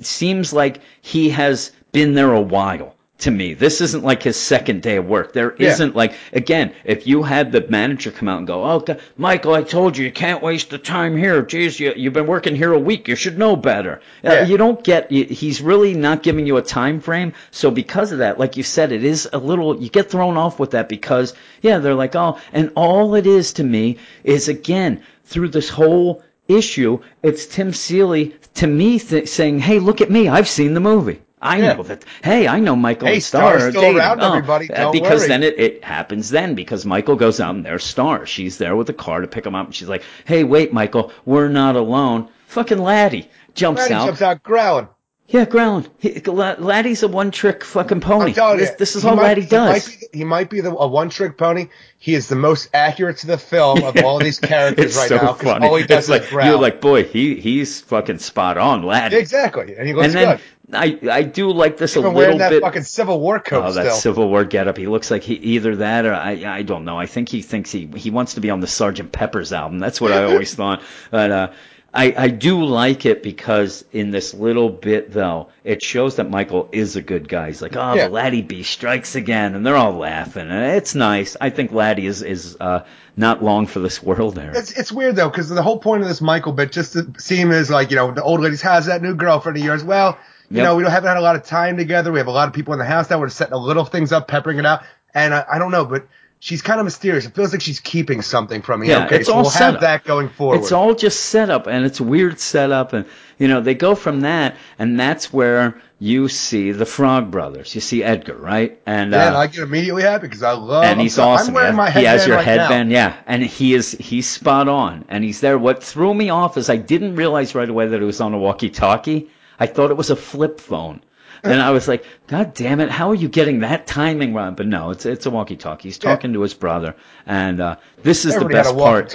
[0.00, 2.94] Seems like he has been there a while.
[3.22, 5.32] To me, this isn't like his second day of work.
[5.32, 5.74] There Yeah.
[5.76, 9.54] not like again, if you had the manager come out and go, "Oh, God, Michael,
[9.54, 11.42] I told you you can't waste the time here.
[11.42, 13.08] Jeez, you, you've been working here a week.
[13.08, 15.10] You should know better." Uh, you don't get.
[15.10, 17.32] you- He's really not giving you a time frame.
[17.50, 19.76] So because of that, like you said, it is a little.
[19.82, 23.52] You get thrown off with that because yeah, they're like, "Oh," and all it is
[23.54, 29.58] to me is again through this whole issue, it's Tim Seeley to me th- saying,
[29.58, 30.28] "Hey, look at me.
[30.28, 31.72] I've seen the movie." I Yeah.
[31.74, 32.04] know that.
[32.22, 34.70] Hey, I know Michael Hey, and Star Star's still around, Oh, everybody.
[34.72, 35.28] uh, Don't because worry.
[35.28, 38.26] then it, it happens then because Michael goes out and there's Star.
[38.26, 41.12] She's there with the car to pick him up and she's like, "Hey, wait, Michael,
[41.24, 44.06] we're not alone." Fucking Laddie jumps Laddie out.
[44.06, 44.88] jumps out growling.
[45.28, 45.82] Yeah.
[45.98, 48.32] He, Laddie's a one-trick fucking pony.
[48.32, 49.88] Telling this, you, this is all might- Laddie he might does.
[49.88, 51.68] be- He might be the, a one-trick pony.
[51.98, 55.16] He is the most accurate to the film of all these characters It's right so
[55.16, 55.34] now.
[55.34, 55.66] funny.
[55.66, 56.46] All he does It's is like growl.
[56.48, 59.16] you're like, boy, he he's fucking spot on, Laddie.
[59.16, 60.40] exactly, and he looks and good.
[60.72, 62.62] I I do like this a Even little wearing that bit.
[62.62, 63.96] fucking Civil War coat Oh, that still.
[63.96, 64.76] Civil War getup.
[64.76, 66.98] He looks like he either that or I I don't know.
[66.98, 69.78] I think he thinks he he wants to be on the Sergeant Pepper's album.
[69.78, 70.82] That's what I always thought.
[71.10, 71.48] But uh,
[71.92, 76.68] I I do like it because in this little bit though, it shows that Michael
[76.70, 77.46] is a good guy.
[77.46, 78.08] He's like, oh, Yeah.
[78.08, 80.50] the Laddie B strikes again, and they're all laughing.
[80.50, 81.36] And it's nice.
[81.40, 82.84] I think Laddie is is uh,
[83.16, 84.52] not long for this world there.
[84.54, 87.50] It's it's weird though because the whole point of this Michael bit just to seem
[87.52, 89.82] is like you know the old lady's has that new girlfriend of yours.
[89.82, 90.18] Well,
[90.50, 90.64] you Yep.
[90.64, 92.12] know we don't haven't had a lot of time together.
[92.12, 94.12] We have a lot of people in the house that We're setting the little things
[94.12, 94.82] up, peppering it out,
[95.14, 96.06] and I, I don't know, but
[96.40, 97.26] she's kind of mysterious.
[97.26, 98.88] It feels like she's keeping something from me.
[98.88, 99.80] Yeah, okay, it's so all we'll set have up.
[99.82, 100.60] that going forward.
[100.60, 103.06] It's all just set up, and it's weird setup, and
[103.38, 107.74] you know they go from that, and that's where you see the Frog Brothers.
[107.74, 108.80] You see Edgar, right?
[108.86, 110.84] And yeah, uh, and I get immediately happy because I love.
[110.84, 111.48] and he's I'm, awesome.
[111.48, 112.52] I'm wearing my he has your right now.
[112.58, 115.58] headband, yeah, and he is he's spot on, and he's there.
[115.58, 118.38] What threw me off is I didn't realize right away that it was on a
[118.38, 119.28] walkie-talkie.
[119.60, 121.00] I thought it was a flip phone.
[121.52, 124.54] And I was like, God damn it, how are you getting that timing right?
[124.56, 125.88] But no, it's it's a walkie-talkie.
[125.88, 126.10] He's Yeah.
[126.14, 126.94] talking to his brother,
[127.26, 129.08] and uh, this is Everybody the best part.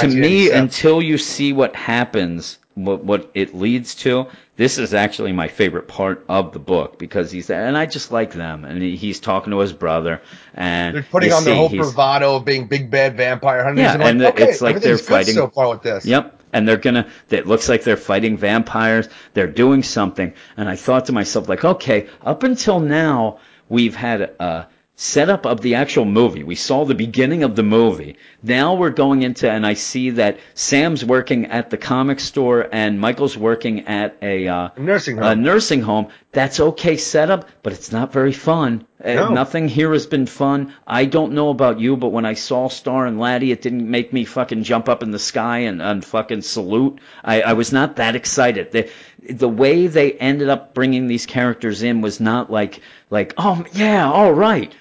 [0.00, 5.32] To me, until you see what happens, what what it leads to, this is actually
[5.32, 8.96] my favorite part of the book because he's and I just like them, and he,
[8.96, 10.20] he's talking to his brother,
[10.54, 13.82] and They're putting on see whole bravado of being big bad vampire hunters.
[13.82, 16.04] Yeah, and, like, and the- okay, it's like they're fighting- so far with this.
[16.04, 16.37] Yep.
[16.52, 17.08] And they're gonna.
[17.30, 19.08] It looks like they're fighting vampires.
[19.34, 20.34] They're doing something.
[20.56, 24.66] And I thought to myself, like, okay, up until now, we've had a
[25.00, 26.42] setup of the actual movie.
[26.42, 28.16] We saw the beginning of the movie.
[28.42, 33.00] Now we're going into, and I see that Sam's working at the comic store and
[33.00, 35.26] Michael's working at a uh, Nursing home.
[35.26, 36.08] a nursing home.
[36.32, 38.86] That's okay setup, but it's not very fun.
[39.04, 39.28] Uh, No.
[39.28, 40.74] nothing here has been fun.
[40.86, 44.12] I don't know about you, but when I saw Star and Laddie, it didn't make
[44.12, 46.98] me fucking jump up in the sky and, and fucking salute.
[47.22, 48.72] I, I was not that excited.
[48.72, 48.90] The,
[49.28, 54.10] the way they ended up bringing these characters in was not like, like, oh, yeah,
[54.10, 54.72] all right.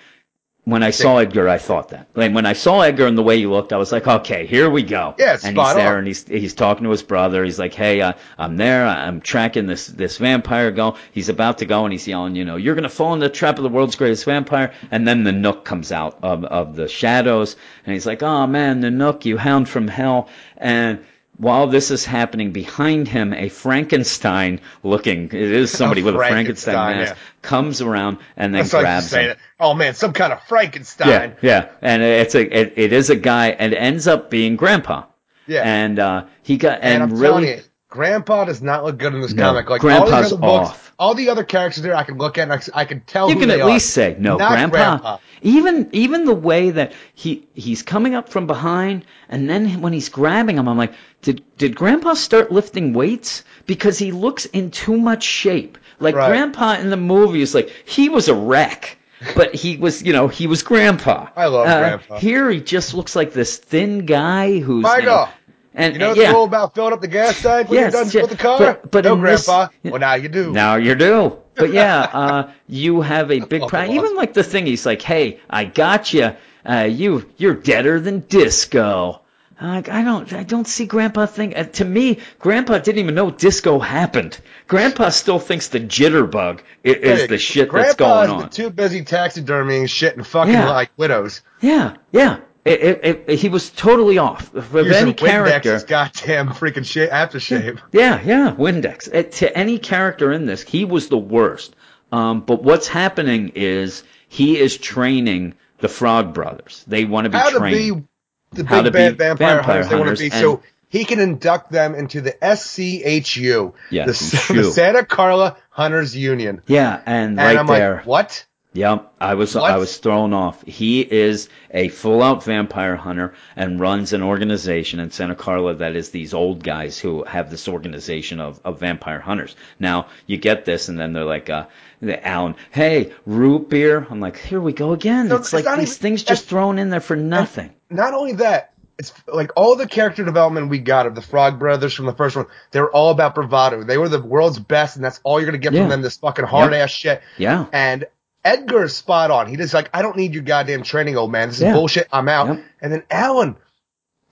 [0.68, 2.10] When I saw Edgar, I thought that.
[2.14, 4.70] Like when I saw Edgar and the way he looked, I was like, okay, here
[4.70, 5.16] we go.
[5.18, 6.00] Yeah, and he's there on.
[6.00, 7.46] and he's he's talking to his brother.
[7.46, 8.86] He's like, "Hey, uh, I'm there.
[8.86, 10.98] I'm tracking this this vampire go.
[11.14, 13.56] He's about to go, and he's yelling, you know, you're gonna fall in the trap
[13.58, 17.56] of the world's greatest vampire." And then the Nook comes out of of the shadows,
[17.86, 21.00] and he's like, "Oh man, the Nook, you hound from hell!" And
[21.38, 26.98] while this is happening, behind him, a Frankenstein looking, it is somebody with a Frankenstein
[26.98, 27.20] mask, yeah.
[27.42, 29.32] comes around and then That's grabs him.
[29.32, 29.38] it.
[29.60, 31.10] Oh man, some kind of Frankenstein.
[31.10, 35.06] Yeah, yeah, and it's a it, it is a guy, and ends up being Grandpa.
[35.48, 35.62] Yeah.
[35.64, 39.14] and uh, he got And, and, I'm really telling you, Grandpa does not look good
[39.16, 39.70] in this No, comic.
[39.70, 40.94] Like Grandpa's all the other books, off.
[41.00, 43.38] all the other characters there, I can look at and I, I can tell you
[43.38, 43.70] can at are.
[43.70, 44.38] least say no.
[44.38, 45.18] Grandpa, Grandpa.
[45.42, 50.10] Even even the way that he he's coming up from behind, and then when he's
[50.10, 53.44] grabbing him, I'm like, did did Grandpa start lifting weights?
[53.66, 55.78] Because he looks in too much shape.
[56.00, 56.28] Like Right.
[56.30, 58.98] Grandpa in the movie is like he was a wreck,
[59.36, 61.28] but he was you know he was Grandpa.
[61.36, 62.20] I love Uh, Grandpa.
[62.20, 65.30] Here he just looks like this thin guy who's you Michael, know,
[65.78, 66.28] and You know yeah.
[66.28, 68.38] the rule about filling up the gas tank when Yes, you're done yeah, with the
[68.38, 68.58] car?
[68.60, 69.72] but- but no, in this- Grandpa.
[69.86, 70.52] well, now you do.
[70.52, 71.38] Now you do.
[71.56, 73.98] But yeah, uh, you have a big problem.
[73.98, 76.36] Even like the thing, he's like, "Hey, I got you.
[76.70, 79.22] Uh, you you're deader than disco."
[79.60, 81.58] Like I don't I don't see Grandpa think.
[81.58, 84.38] Uh, to me, Grandpa didn't even know disco happened.
[84.68, 88.50] Grandpa still thinks the jitterbug is Hey, the shit Grandpa's that's going on.
[88.52, 90.70] too busy taxidermying shit and fucking Yeah.
[90.70, 91.42] like widows.
[91.60, 92.38] Yeah, yeah.
[92.68, 94.54] It, it, it, he was totally off.
[94.54, 97.80] Of Using any character, Windex's goddamn freaking shit aftershave.
[97.92, 99.32] Yeah, yeah, Windex.
[99.38, 101.76] To any character in this, he was the worst.
[102.12, 106.84] Um, but what's happening is he is training the Frog Brothers.
[106.88, 108.08] They want to be How to trained.
[108.54, 110.64] be the How big to bad be vampire, vampire hunters they want to be, so
[110.90, 114.12] he can induct them into the SCHU, Yeah, the,
[114.54, 116.62] the Santa Carla Hunters Union.
[116.68, 117.98] yeah, and, And right I'm there.
[117.98, 118.46] like, what?
[118.78, 119.72] Yep, I was What?
[119.72, 120.62] I was thrown off.
[120.64, 125.96] He is a full out vampire hunter and runs an organization in Santa Carla that
[125.96, 129.56] is these old guys who have this organization of, of vampire hunters.
[129.80, 131.66] Now you get this, and then they're like, uh,
[132.02, 134.06] the Alan, hey, root beer.
[134.12, 135.30] I'm like, here we go again.
[135.30, 137.74] No, it's it's like these even- things just thrown in there for nothing.
[137.90, 141.96] Not only that, it's like all the character development we got of the Frog Brothers
[141.96, 143.84] from the first one, they were all about bravado.
[143.84, 145.82] They were the world's best, and that's all you're gonna get Yeah.
[145.82, 146.02] from them.
[146.04, 147.24] This fucking hard ass shit.
[147.38, 147.66] Yeah.
[147.72, 148.06] And
[148.46, 149.48] Edgar is spot on.
[149.48, 151.50] He just like, I don't need your goddamn training, old man.
[151.50, 151.74] This is Yeah.
[151.74, 152.08] bullshit.
[152.12, 152.48] I'm out.
[152.48, 152.64] Yep.
[152.82, 153.56] And then Alan,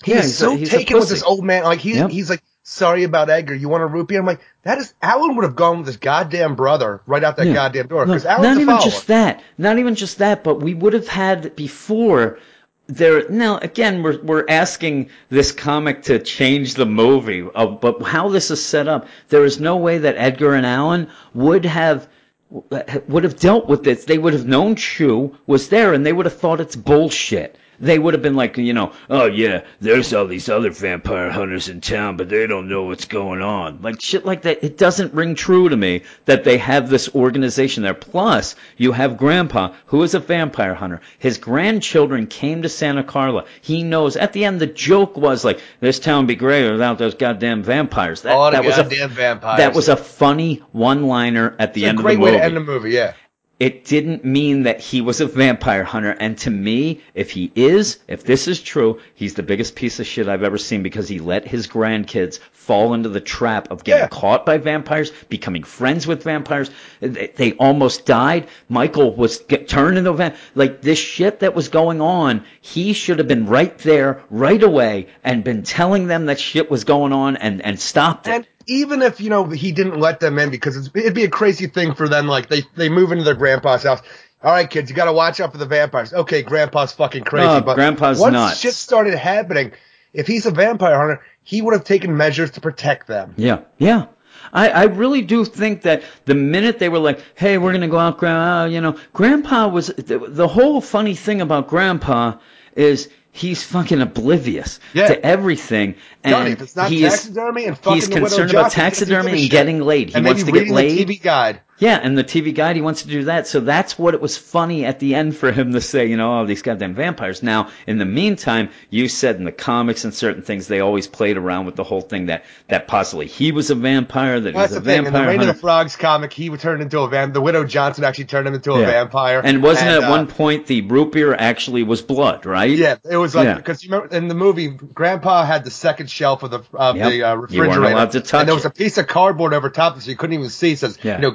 [0.03, 1.63] he Yeah, is so taken with this old man.
[1.63, 2.09] Like he's Yep.
[2.11, 3.53] he's like, sorry about Edgar.
[3.53, 4.15] You want a rupee?
[4.15, 7.47] I'm like, that is Alan would have gone with his goddamn brother right out that
[7.47, 7.53] Yeah.
[7.53, 8.89] goddamn door No, because Alan's not even follower.
[8.91, 9.43] just that.
[9.57, 12.39] Not even just that, but we would have had before
[12.87, 18.29] there now again we're we're asking this comic to change the movie of but how
[18.29, 22.07] this is set up there is no way that Edgar and Alan would have
[22.49, 24.05] would have dealt with this.
[24.05, 27.97] They would have known Shu was there and they would have thought it's bullshit they
[27.99, 31.82] would have been like you know oh yeah there's all these other vampire hunters in
[31.82, 35.36] town but they don't know what's going on like shit like that it doesn't ring
[35.36, 40.13] true to me that they have this organization there plus you have grandpa who is
[40.13, 44.67] a vampire hunter his grandchildren came to santa carla he knows at the end the
[44.67, 48.78] joke was like this town be great without those goddamn vampires that, All that was
[48.78, 49.57] a vampires.
[49.57, 52.32] that was a funny one liner at the It's end a of great the way
[52.32, 52.91] to end the movie.
[52.91, 53.13] Yeah.
[53.59, 56.11] It didn't mean that he was a vampire hunter.
[56.11, 60.05] And to me, if he is, if this is true, he's the biggest piece of
[60.05, 64.01] shit I've ever seen because he let his grandkids fall into the trap of getting
[64.01, 64.07] Yeah.
[64.07, 66.69] caught by vampires, becoming friends with vampires.
[66.99, 68.47] They, they almost died.
[68.67, 70.39] Michael was get, turned into a vampire.
[70.55, 75.07] Like this shit that was going on, he should have been right there, right away,
[75.23, 78.33] and been telling them that shit was going on and, and stopped it.
[78.33, 81.30] And even if you know he didn't let them in because it's, it'd be a
[81.30, 82.28] crazy thing for them.
[82.28, 84.01] Like they they move into their grandpa's house.
[84.43, 86.13] All right, kids, you got to watch out for the vampires.
[86.13, 88.59] Okay, grandpa's fucking crazy, Oh, but grandpa's once nuts.
[88.59, 89.72] shit started happening,
[90.13, 93.34] if he's a vampire hunter, he would have taken measures to protect them.
[93.38, 94.05] Yeah, yeah.
[94.53, 97.97] I, I really do think that the minute they were like, "Hey, we're gonna go
[97.97, 102.38] out, Grandpa," you know, Grandpa was the, the whole funny thing about Grandpa
[102.76, 105.07] is he's fucking oblivious Yeah.
[105.09, 109.13] to everything, and Johnny, if it's not taxidermy and fucking he's concerned about Johnson, he
[109.13, 109.51] doesn't give a taxidermy and shit.
[109.51, 110.09] getting laid.
[110.09, 111.07] He and wants to get laid.
[111.07, 111.59] TV guide.
[111.78, 113.47] Yeah, and the TV guide, he wants to do that.
[113.47, 116.39] So that's what it was funny at the end for him to say, you know,
[116.39, 117.43] oh, these goddamn vampires.
[117.43, 121.36] Now, in the meantime, you said in the comics and certain things, they always played
[121.36, 124.71] around with the whole thing that, that possibly he was a vampire, that Well, he's
[124.71, 124.97] that's a the thing.
[124.99, 127.34] In the vampire Reign of the Frogs comic, he would turn into a vampire.
[127.34, 128.86] The widow Johnson actually turned him into a Yeah.
[128.86, 129.41] vampire.
[129.43, 132.69] And wasn't it at uh, one point the root beer actually was blood, right?
[132.69, 133.55] Yeah, it was like Yeah.
[133.55, 137.09] because you remember in the movie, Grandpa had the second shelf of the of Yep.
[137.11, 139.53] the uh, You weren't refrigerator, allowed to touch and there was a piece of cardboard
[139.53, 140.71] over top, so you couldn't even see.
[140.71, 141.15] It says Yeah.
[141.17, 141.32] you know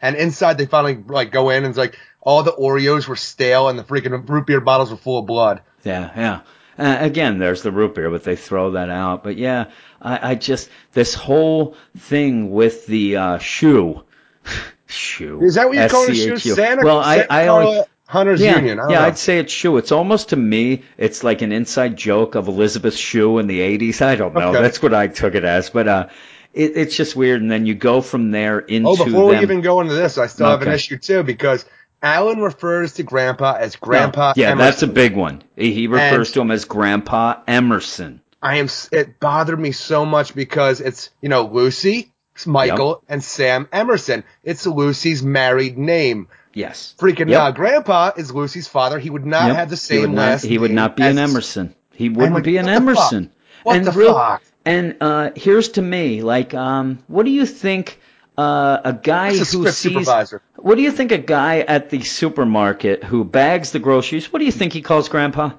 [0.00, 3.68] And inside they finally like go in and it's like all the Oreos were stale
[3.68, 5.62] and the freaking root beer bottles were full of blood.
[5.84, 6.40] Yeah, yeah.
[6.78, 9.22] Uh, again, there's the root beer, but they throw that out.
[9.22, 9.70] But yeah,
[10.00, 14.04] I, I just this whole thing with the uh, shoe,
[14.86, 15.42] shoe.
[15.42, 16.40] Is that what you're calling it?
[16.40, 16.54] Shoe?
[16.54, 18.80] Santa, Well, I, Santa I Carla only, Hunters yeah, Union.
[18.80, 19.04] I yeah, know.
[19.06, 19.76] I'd say it's shoe.
[19.76, 24.00] It's almost to me, it's like an inside joke of Elizabeth Shue in the '80s.
[24.00, 24.50] I don't know.
[24.50, 24.62] Okay.
[24.62, 26.08] That's what I took it as, but uh,
[26.54, 27.40] it, it's just weird.
[27.42, 29.38] And then you go from there into Oh, before them.
[29.38, 31.64] we even go into this, I still have an issue too because
[32.02, 34.34] Alan refers to Grandpa as Grandpa.
[34.36, 35.42] yeah, that's a big one.
[35.56, 38.20] He he refers And- to him as Grandpa Emerson.
[38.44, 38.68] I am.
[38.90, 44.24] It bothered me so much because it's you know Lucy, it's Michael, and Sam Emerson.
[44.42, 46.26] It's Lucy's married name.
[46.52, 46.94] Yes.
[46.98, 47.40] Freaking Yep.
[47.40, 48.98] uh, Grandpa is Lucy's father.
[48.98, 49.56] He would not Yep.
[49.56, 51.74] have the he same not, last He would not be an Emerson.
[51.94, 52.68] He wouldn't like, be an?
[52.68, 53.30] Emerson.
[53.62, 54.42] What and the real- fuck?
[54.64, 57.98] And uh, here's to me, like, um, what do you think
[58.38, 59.76] uh, a guy a who sees?
[59.76, 60.40] supervisor.
[60.56, 64.32] What do you think a guy at the supermarket who bags the groceries?
[64.32, 65.50] What do you think he calls Grandpa?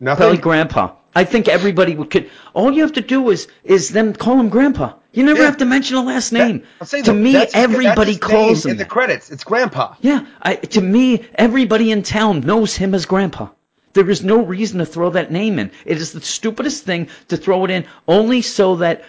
[0.00, 0.16] Nothing.
[0.20, 0.94] Probably Grandpa.
[1.14, 2.30] I think everybody would could.
[2.54, 4.94] All you have to do is is them call him Grandpa.
[5.12, 5.46] You never Yeah.
[5.46, 6.62] have to mention a last name.
[6.80, 8.70] I'm to that- me, everybody that's his name calls him.
[8.72, 8.90] in the that.
[8.90, 9.30] credits.
[9.30, 9.94] It's Grandpa.
[10.00, 13.48] Yeah, I, to me, everybody in town knows him as Grandpa.
[13.92, 15.70] There is no reason to throw that name in.
[15.84, 19.04] It is the stupidest thing to throw it in only so that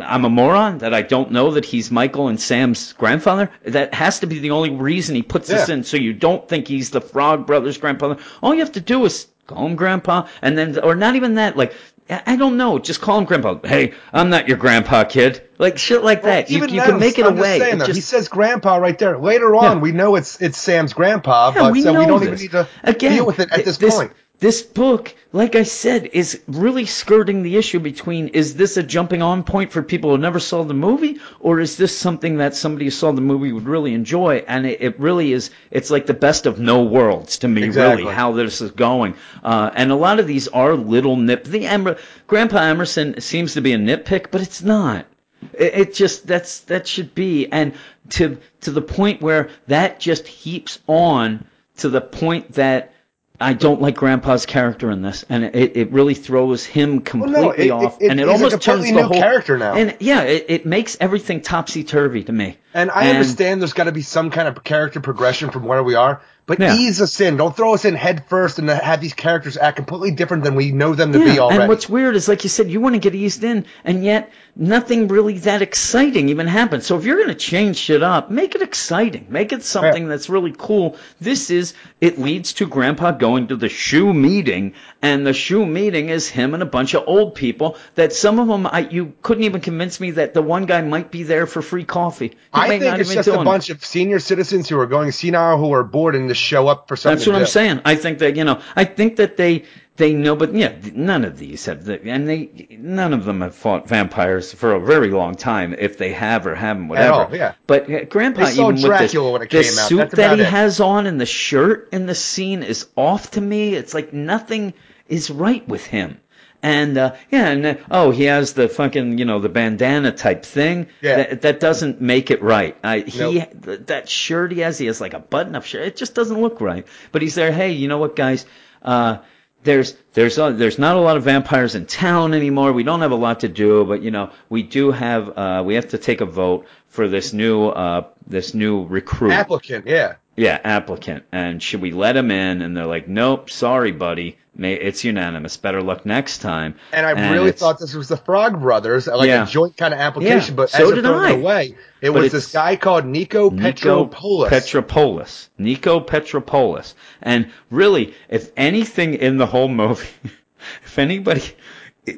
[0.00, 3.50] I'm a moron, that I don't know that he's Michael and Sam's grandfather.
[3.64, 6.68] That has to be the only reason he puts this in, so you don't think
[6.68, 8.18] he's the Frog Brothers' grandfather.
[8.42, 11.56] All you have to do is call him Grandpa, and then, or not even that,
[11.56, 11.74] like,
[12.10, 13.58] I don't know, just call him Grandpa.
[13.64, 15.46] Hey, I'm not your grandpa, kid.
[15.58, 16.48] Like shit like that.
[16.50, 17.58] you you can make it I'm just away.
[17.58, 19.18] saying, It though, he says Grandpa right there.
[19.18, 19.82] Later on, Yeah.
[19.82, 22.28] we know it's it's Sam's grandpa, Yeah, but we so we don't this.
[22.28, 24.12] even need to Again, deal with it at this, this point.
[24.40, 29.20] This book, like I said, is really skirting the issue between is this a jumping
[29.20, 32.84] on point for people who never saw the movie, or is this something that somebody
[32.84, 34.44] who saw the movie would really enjoy?
[34.46, 38.04] And it, it really is, it's like the best of no worlds to me, Exactly.
[38.04, 39.14] really, how this is going.
[39.42, 41.42] Uh, and a lot of these are little nip.
[41.42, 45.04] The Emer- Grandpa Emerson seems to be a nitpick, but it's not.
[45.52, 47.72] It, it just that's that should be, and
[48.10, 51.44] to to the point where that just heaps on
[51.78, 52.92] to the point that
[53.40, 57.70] I don't like Grandpa's character in this, and it, it really throws him completely it-
[57.70, 59.74] off, it- and it almost turns the whole character now.
[59.74, 62.58] And yeah, it, it makes everything topsy turvy to me.
[62.74, 65.94] And I understand there's got to be some kind of character progression from where we
[65.94, 66.74] are, but Yeah.
[66.76, 67.36] ease us in.
[67.36, 70.72] Don't throw us in head first and have these characters act completely different than we
[70.72, 71.60] know them to be Yeah, already.
[71.60, 74.32] and what's weird is, like you said, you want to get eased in, and yet
[74.56, 76.86] nothing really that exciting even happens.
[76.86, 79.26] So if you're going to change shit up, make it exciting.
[79.28, 80.96] Make it something that's really cool.
[81.20, 84.72] This is, it leads to Grandpa going to the shoe meeting,
[85.02, 88.48] and the shoe meeting is him and a bunch of old people that some of
[88.48, 91.60] them, I, you couldn't even convince me that the one guy might be there for
[91.62, 92.28] free coffee.
[92.28, 93.44] He I think it's just a doing it.
[93.44, 96.88] bunch of senior citizens who are going senile who are bored and just show up
[96.88, 97.18] for something.
[97.18, 97.80] That's what I'm saying.
[97.84, 99.64] I think that you know, I think that they
[99.96, 103.54] they know, but yeah, none of these have, the, and they none of them have
[103.54, 107.12] fought vampires for a very long time, if they have or haven't, whatever.
[107.12, 107.54] all, yeah.
[107.66, 110.42] But uh, Grandpa, They saw even Dracula with when it this, the suit that he
[110.42, 110.46] it.
[110.46, 113.74] has on and the shirt in the scene is off to me.
[113.74, 114.72] It's like nothing
[115.08, 116.20] is right with him.
[116.62, 120.44] And uh, yeah, and uh, oh, he has the fucking you know the bandana type
[120.44, 120.88] thing.
[121.00, 121.16] Yeah.
[121.16, 122.76] That, that doesn't make it right.
[122.82, 123.64] I, he Nope.
[123.64, 125.86] th- that shirt he has, he has like a button-up shirt.
[125.86, 126.86] It just doesn't look right.
[127.12, 127.52] But he's there.
[127.52, 128.44] Hey, you know what, guys?
[128.82, 129.18] Uh,
[129.62, 132.72] there's there's uh, there's not a lot of vampires in town anymore.
[132.72, 135.74] We don't have a lot to do, but you know we do have uh, we
[135.74, 139.32] have to take a vote for this new uh, this new recruit.
[139.32, 140.16] Applicant, yeah.
[140.36, 141.24] Yeah, applicant.
[141.32, 142.62] And should we let him in?
[142.62, 144.38] And they're like, nope, sorry, buddy.
[144.54, 145.56] May, it's unanimous.
[145.56, 146.76] Better luck next time.
[146.92, 149.42] And I really thought this was the Frog Brothers, like Yeah.
[149.42, 150.54] a joint kind of application.
[150.54, 151.30] Yeah, but so as did I.
[151.30, 154.48] away, it But was this guy called Nico Nico Petropoulos.
[154.48, 155.48] Petropoulos.
[155.58, 156.94] Nico Petropoulos.
[157.20, 160.06] And really, if anything in the whole movie,
[160.84, 161.42] if anybody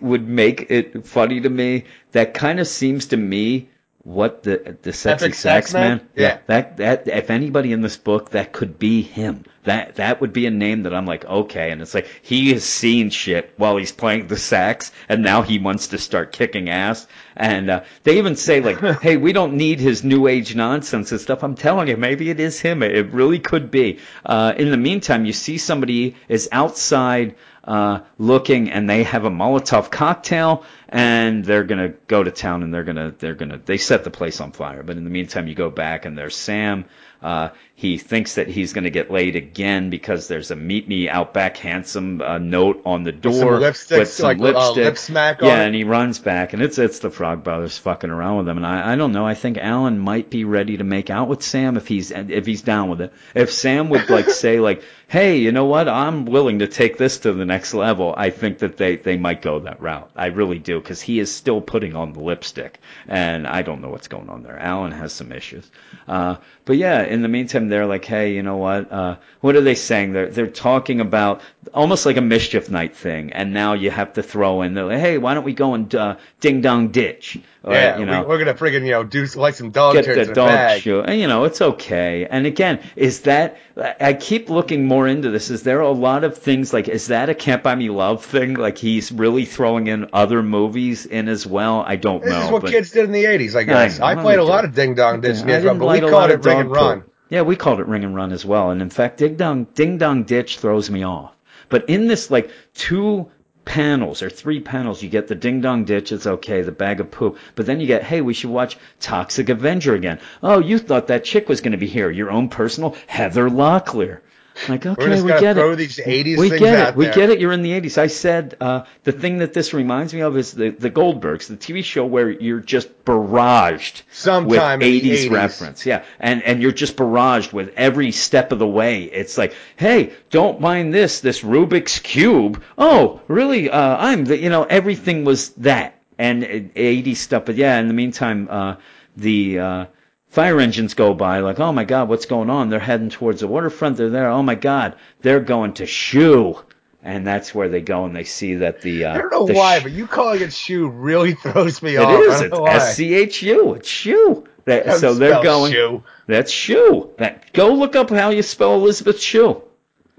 [0.02, 3.68] would make it funny to me, that kind of seems to me
[4.02, 5.98] what the the sexy Epic sax Sax Man?
[5.98, 6.08] man.
[6.16, 6.38] Yeah.
[6.46, 9.44] That that if anybody in this book that could be him.
[9.64, 12.64] That that would be a name that I'm like, okay, and it's like he has
[12.64, 17.06] seen shit while he's playing the sax and now he wants to start kicking ass.
[17.36, 21.20] And uh, they even say like, hey, we don't need his new age nonsense and
[21.20, 21.42] stuff.
[21.42, 22.82] I'm telling you, maybe it is him.
[22.82, 23.98] It, it really could be.
[24.24, 27.34] Uh, in the meantime, you see somebody is outside
[27.64, 32.72] uh, looking and they have a Molotov cocktail and they're gonna go to town and
[32.72, 34.82] they're gonna they're gonna they set the place on fire.
[34.82, 36.84] But in the meantime, you go back and there's Sam.
[37.22, 37.50] Uh,
[37.80, 41.32] he thinks that he's going to get laid again because there's a "Meet Me Out
[41.32, 44.84] Back, Handsome" uh, note on the door some lipstick, with some like, uh, lipstick.
[44.84, 48.36] lip smack yeah, and he runs back, and it's it's the Frog Brothers fucking around
[48.36, 48.58] with him.
[48.58, 49.26] And I, I don't know.
[49.26, 52.60] I think Alan might be ready to make out with Sam if he's if he's
[52.60, 53.14] down with it.
[53.34, 55.88] If Sam would like say like, "Hey, you know what?
[55.88, 59.40] I'm willing to take this to the next level." I think that they they might
[59.40, 60.10] go that route.
[60.14, 62.78] I really do because he is still putting on the lipstick,
[63.08, 64.58] and I don't know what's going on there.
[64.58, 65.70] Alan has some issues.
[66.06, 68.90] Uh, but yeah, in the meantime, they're like, "Hey, you know what?
[68.90, 70.12] Uh, what are they saying?
[70.12, 71.40] They're they're talking about
[71.72, 74.74] almost like a mischief night thing, and now you have to throw in.
[74.74, 78.06] They're like, "Hey, why don't we go and uh, ding dong ditch?" Or, yeah, you
[78.06, 81.00] know, we, are gonna friggin' you know do like some dog get the dog shoe.
[81.00, 82.26] And you know, it's okay.
[82.26, 85.50] And again, is that I keep looking more into this.
[85.50, 88.54] Is there a lot of things like is that a Can't Buy Me Love thing?
[88.54, 91.84] Like he's really throwing in other movies in as well.
[91.86, 92.36] I don't This know.
[92.38, 93.98] This is what but kids did in the '80s, I guess.
[93.98, 96.60] know, I, played a lot of ding dong ditch, I but we called it ring
[96.60, 97.04] and run.
[97.30, 98.70] Yeah, we called it ring and run as well.
[98.70, 101.32] And in fact, Ding Dong, Ding Dong Ditch throws me off.
[101.68, 103.30] But in this, like, two
[103.64, 107.12] panels or three panels, you get the Ding Dong Ditch, it's okay, the bag of
[107.12, 107.38] poop.
[107.54, 110.18] But then you get, hey, we should watch Toxic Avenger again.
[110.42, 114.22] Oh, you thought that chick was going to be here, your own personal Heather Locklear.
[114.68, 115.78] Like, okay, we get it.
[115.78, 116.96] these 80s we things get it.
[116.96, 117.40] We get it.
[117.40, 117.98] You're in the 80s.
[117.98, 121.56] I said uh, the thing that this reminds me of is the the Goldbergs, the
[121.56, 125.30] TV show where you're just barraged Sometime with in the 80s, 80s.
[125.30, 125.86] reference.
[125.86, 129.04] Yeah, and and you're just barraged with every step of the way.
[129.04, 132.62] It's like, hey, don't mind this, this Rubik's cube.
[132.76, 133.70] Oh, really?
[133.70, 137.44] Uh, I'm the, you know, everything was that and uh, 80s stuff.
[137.46, 138.76] But yeah, in the meantime, uh,
[139.16, 139.86] the uh,
[140.30, 142.70] fire engines go by like, oh my God, what's going on?
[142.70, 143.96] They're heading towards the waterfront.
[143.98, 144.30] They're there.
[144.30, 146.56] Oh my God, they're going to Shoe.
[147.02, 149.06] And that's where they go and they see that the.
[149.06, 151.98] Uh, I don't know why, sh- but you calling it shoe really throws me it
[152.02, 152.20] off.
[152.20, 152.28] is.
[152.34, 152.70] I don't It's know why.
[152.74, 153.72] S C H U.
[153.74, 154.44] It's Shoe.
[154.66, 155.72] That, so they're going.
[155.72, 156.02] shoe.
[156.26, 157.10] That's Shoe.
[157.16, 159.62] That go look up how you spell Elizabeth Shue.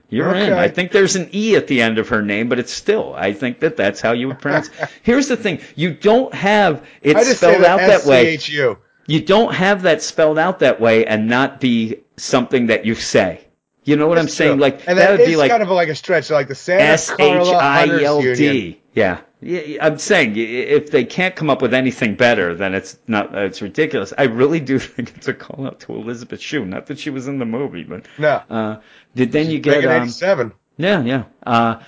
[0.10, 0.52] You're in.
[0.54, 3.14] I think there's an E at the end of her name, but it's still.
[3.16, 4.70] I think that that's how you would pronounce.
[5.04, 8.34] Here's the thing: you don't have it I just say spelled out that way.
[8.34, 8.78] S-C-H-U.
[9.12, 13.46] You don't have that spelled out that way and not be something that you say.
[13.84, 14.54] You know what I'm saying?
[14.54, 14.62] true.
[14.62, 16.84] Like and that, that, would be like kind of like a stretch, like the Santa
[16.84, 18.22] S H I L.
[18.22, 18.82] D.
[18.94, 19.20] Yeah.
[19.44, 23.36] Yeah, I'm saying if they can't come up with anything better, then it's not.
[23.36, 24.14] It's ridiculous.
[24.16, 26.64] I really do think it's a call out to Elizabeth Shue.
[26.64, 28.78] Not that she was in the movie, but No, uh,
[29.16, 30.54] did then you get um, '87.
[30.78, 31.24] yeah, yeah.
[31.44, 31.80] Uh,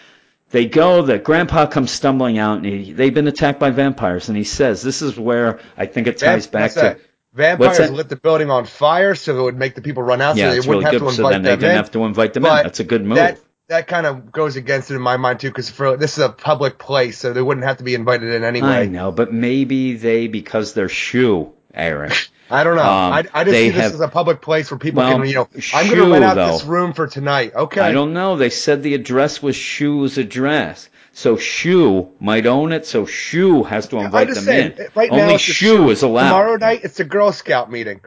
[0.50, 1.04] they go.
[1.04, 4.30] The grandpa comes stumbling out, and he, they've been attacked by vampires.
[4.30, 7.00] And he says, "This is where I think it ties back What's to."
[7.34, 10.50] Vampires lit the building on fire, so it would make the people run out, Yeah,
[10.50, 11.00] so they wouldn't really have good.
[11.10, 11.78] to So invite then they them didn't in.
[11.78, 12.52] have to invite them in.
[12.52, 13.16] That's a good move.
[13.18, 16.24] That that kind of goes against it in my mind too, because for this is
[16.24, 18.68] a public place, so they wouldn't have to be invited in anyway.
[18.68, 22.14] I know, but maybe they because they're shoe, Eric.
[22.52, 22.84] I don't know.
[22.84, 25.28] Um, I, I just see this have- as a public place where people Well, can,
[25.28, 26.52] you know, I'm going to rent out though.
[26.52, 27.54] this room for tonight.
[27.56, 27.82] Okay.
[27.82, 28.36] I don't know.
[28.36, 30.88] They said the address was Shoe's address.
[31.16, 34.88] So Shu might own it, so Shu has to invite them saying, in.
[34.96, 36.30] right now Only Shoe is allowed.
[36.30, 38.02] Tomorrow night it's a Girl Scout meeting.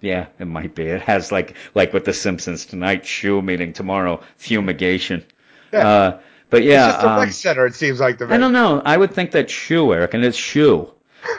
[0.00, 0.84] Yeah, it might be.
[0.84, 5.24] It has like like with the Simpsons tonight, Shu meeting tomorrow, fumigation.
[5.72, 5.88] Yeah.
[5.88, 7.66] Uh, but yeah, it's just a um, rec center.
[7.66, 8.80] It seems like the I don't know.
[8.84, 10.92] I would think that Shu, Eric, and it's Shoe.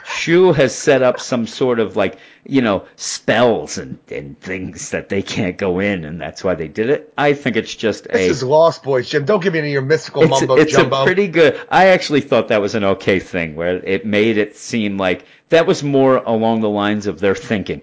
[0.04, 5.08] Shoe has set up some sort of like, you know, spells and, and things that
[5.08, 7.12] they can't go in, and that's why they did it.
[7.18, 8.30] I think it's just This a.
[8.30, 9.24] is Lost Boys, Jim.
[9.24, 11.02] Don't give me any of your mystical it's, mumbo it's jumbo.
[11.02, 11.60] a pretty good.
[11.70, 15.66] I actually thought that was an okay thing where it made it seem like that
[15.66, 17.82] was more along the lines of their thinking.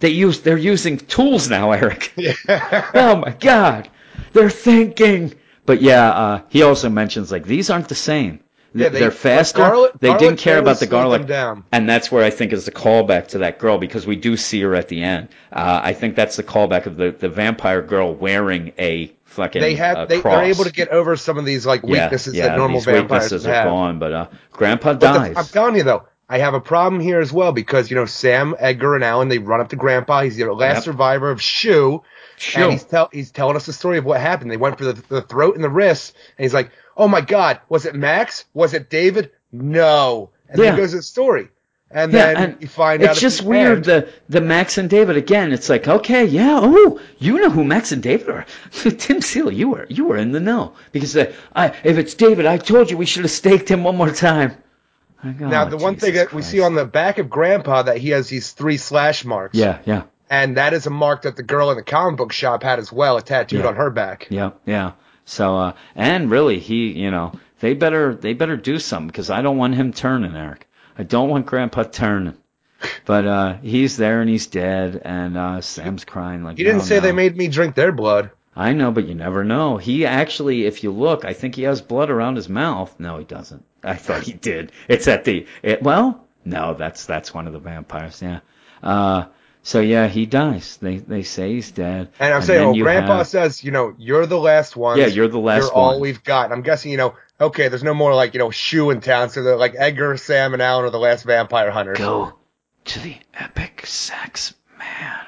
[0.00, 2.12] They use they're using tools now, Eric.
[2.94, 3.88] oh my God,
[4.32, 5.34] they're thinking.
[5.66, 8.40] But yeah, uh, he also mentions like these aren't the same.
[8.74, 9.88] Yeah, they- They're faster.
[9.98, 11.28] they didn't care about the garlic,
[11.72, 14.60] and that's where I think is the callback to that girl because we do see
[14.62, 15.28] her at the end.
[15.52, 19.74] Uh, I think that's the callback of the, the vampire girl wearing a fucking they
[19.74, 20.34] uh, have they, cross.
[20.36, 23.30] they're able to get over some of these like weaknesses yeah, yeah, that normal vampires
[23.30, 23.46] have.
[23.46, 25.34] are gone, but uh, Grandpa But the- dies.
[25.36, 28.54] I'm telling you though, I have a problem here as well because you know Sam,
[28.58, 30.22] Edgar, and Alan they run up to Grandpa.
[30.24, 30.84] He's the last Yep.
[30.84, 32.02] survivor of Shoe,
[32.40, 32.62] Shoe.
[32.62, 34.50] and he's tell he's telling us the story of what happened.
[34.50, 37.60] They went for the, the throat and the wrist, and he's like, "Oh my God,
[37.68, 38.44] was it Max?
[38.54, 39.30] Was it David?
[39.52, 40.70] No." And Yeah.
[40.70, 41.48] then goes his story,
[41.90, 44.88] and yeah, then and you find out it's just weird end- the the Max and
[44.88, 45.52] David again.
[45.52, 48.46] It's like okay, yeah, oh, you know who Max and David are.
[48.72, 52.46] Tim Seeley, you were you were in the know because uh, I, if it's David,
[52.46, 54.56] I told you we should have staked him one more time.
[55.38, 57.96] Go, now "Oh, the one thing that we see on the back of Grandpa that
[57.98, 59.58] he has these three slash marks.
[59.58, 62.62] yeah yeah and that is a mark that the girl in the comic book shop
[62.62, 63.68] had as well, a tattooed Yeah.
[63.68, 64.26] on her back.
[64.30, 64.92] yeah yeah.
[65.24, 69.42] So uh, and really he you know they better they better do something because I
[69.42, 70.68] don't want him turning Eric.
[70.96, 72.34] I don't want Grandpa turning.
[73.04, 76.58] But uh, he's there and he's dead, and uh, Sam's crying like.
[76.58, 78.30] He didn't "No, say no." they made me drink their blood.
[78.54, 79.78] I know, but you never know.
[79.78, 82.94] He actually, if you look, I think he has blood around his mouth.
[83.00, 83.64] No, he doesn't.
[83.82, 84.70] I thought he did.
[84.86, 85.46] It's at the.
[85.62, 88.22] It, well, no, that's that's one of the vampires.
[88.22, 88.40] Yeah.
[88.80, 89.24] Uh,
[89.68, 90.78] so yeah, he dies.
[90.78, 92.08] They they say he's dead.
[92.18, 94.98] And I'm saying, then oh, Grandpa have- says, you know, you're the last one.
[94.98, 96.52] Yeah, you're the last You're all we've got.
[96.52, 99.42] I'm guessing, you know, okay, there's no more like, you know, shoe in town, so
[99.42, 101.98] they're like Edgar, Sam, and Alan are the last vampire hunters.
[101.98, 102.32] go
[102.86, 105.26] to the epic sex man.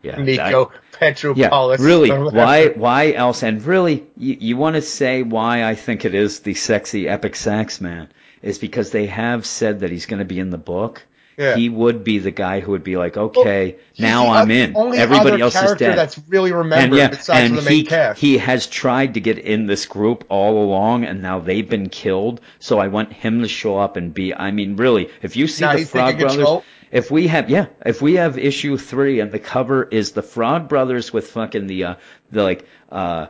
[0.00, 1.78] Yeah, Nico Yeah, Petropoulos.
[1.78, 2.10] really.
[2.40, 2.68] Why?
[2.68, 3.42] Why else?
[3.42, 7.36] And really, you, you want to say why I think it is the sexy epic
[7.36, 8.08] sax man
[8.40, 11.04] is because they have said that he's going to be in the book.
[11.36, 11.56] Yeah.
[11.56, 14.74] He would be the guy who would be like, okay, He's now I'm in.
[14.76, 15.98] Everybody else is dead.
[15.98, 18.20] that's really and remembered yeah, besides and the main he cast.
[18.20, 22.40] he has tried to get in this group all along, and now they've been killed.
[22.58, 24.34] So I want him to show up and be.
[24.34, 26.64] I mean, really, if you see Now the Frog Brothers, control?
[26.90, 30.68] if we have yeah, if we have issue three and the cover is the Frog
[30.68, 31.94] Brothers with fucking the uh
[32.30, 33.26] the like uh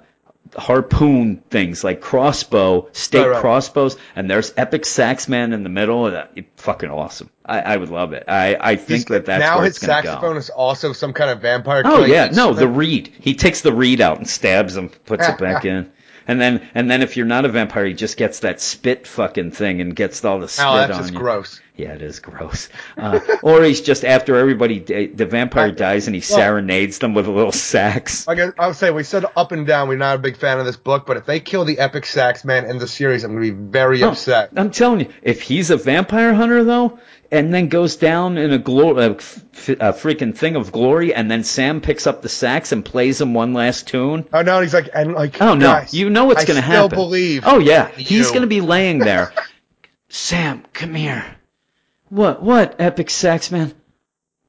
[0.57, 3.41] harpoon things like crossbow, state Right, right.
[3.41, 6.11] crossbows, and there's Epic Saxman in the middle.
[6.11, 7.31] That fucking awesome.
[7.45, 8.25] I, I would love it.
[8.29, 10.39] I, I think He's- that that's now his saxophone go.
[10.39, 11.83] is also some kind of vampire.
[11.85, 13.13] Oh yeah, no, the reed.
[13.21, 15.93] He takes the reed out and stabs him, puts it back in.
[16.29, 19.53] And then, and then if you're not a vampire, he just gets that spit fucking
[19.53, 21.19] thing and gets all the spit Oh, that's on just you.
[21.19, 21.61] gross.
[21.77, 22.71] Yeah, it is gross.
[22.97, 27.27] Uh, or he's just after everybody, the vampire dies and he well- serenades them with
[27.27, 28.27] a little sax.
[28.27, 30.59] I guess I would say we said up and down we're not a big fan
[30.59, 33.33] of this book, but if they kill the epic sax man in the series, I'm
[33.33, 34.51] gonna be very Oh, upset.
[34.57, 36.99] I'm telling you, if he's a vampire hunter though,
[37.31, 41.31] and then goes down in a, glo- a, f- a freaking thing of glory, and
[41.31, 44.27] then Sam picks up the sax and plays him one last tune.
[44.33, 45.41] Oh no, he's like and like.
[45.41, 46.97] Oh no, guys, you know what's going to still happen.
[46.97, 47.43] believe.
[47.47, 49.33] Oh yeah, he's going to be laying there.
[50.09, 51.25] Sam, come here.
[52.09, 52.43] What?
[52.43, 52.77] What?
[52.81, 53.75] Epic sax man.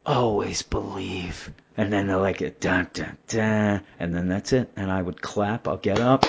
[0.05, 1.51] Always believe.
[1.75, 4.71] And then they're like, dun dun dun, and then that's it.
[4.75, 5.67] And I would clap.
[5.67, 6.25] I'll get up.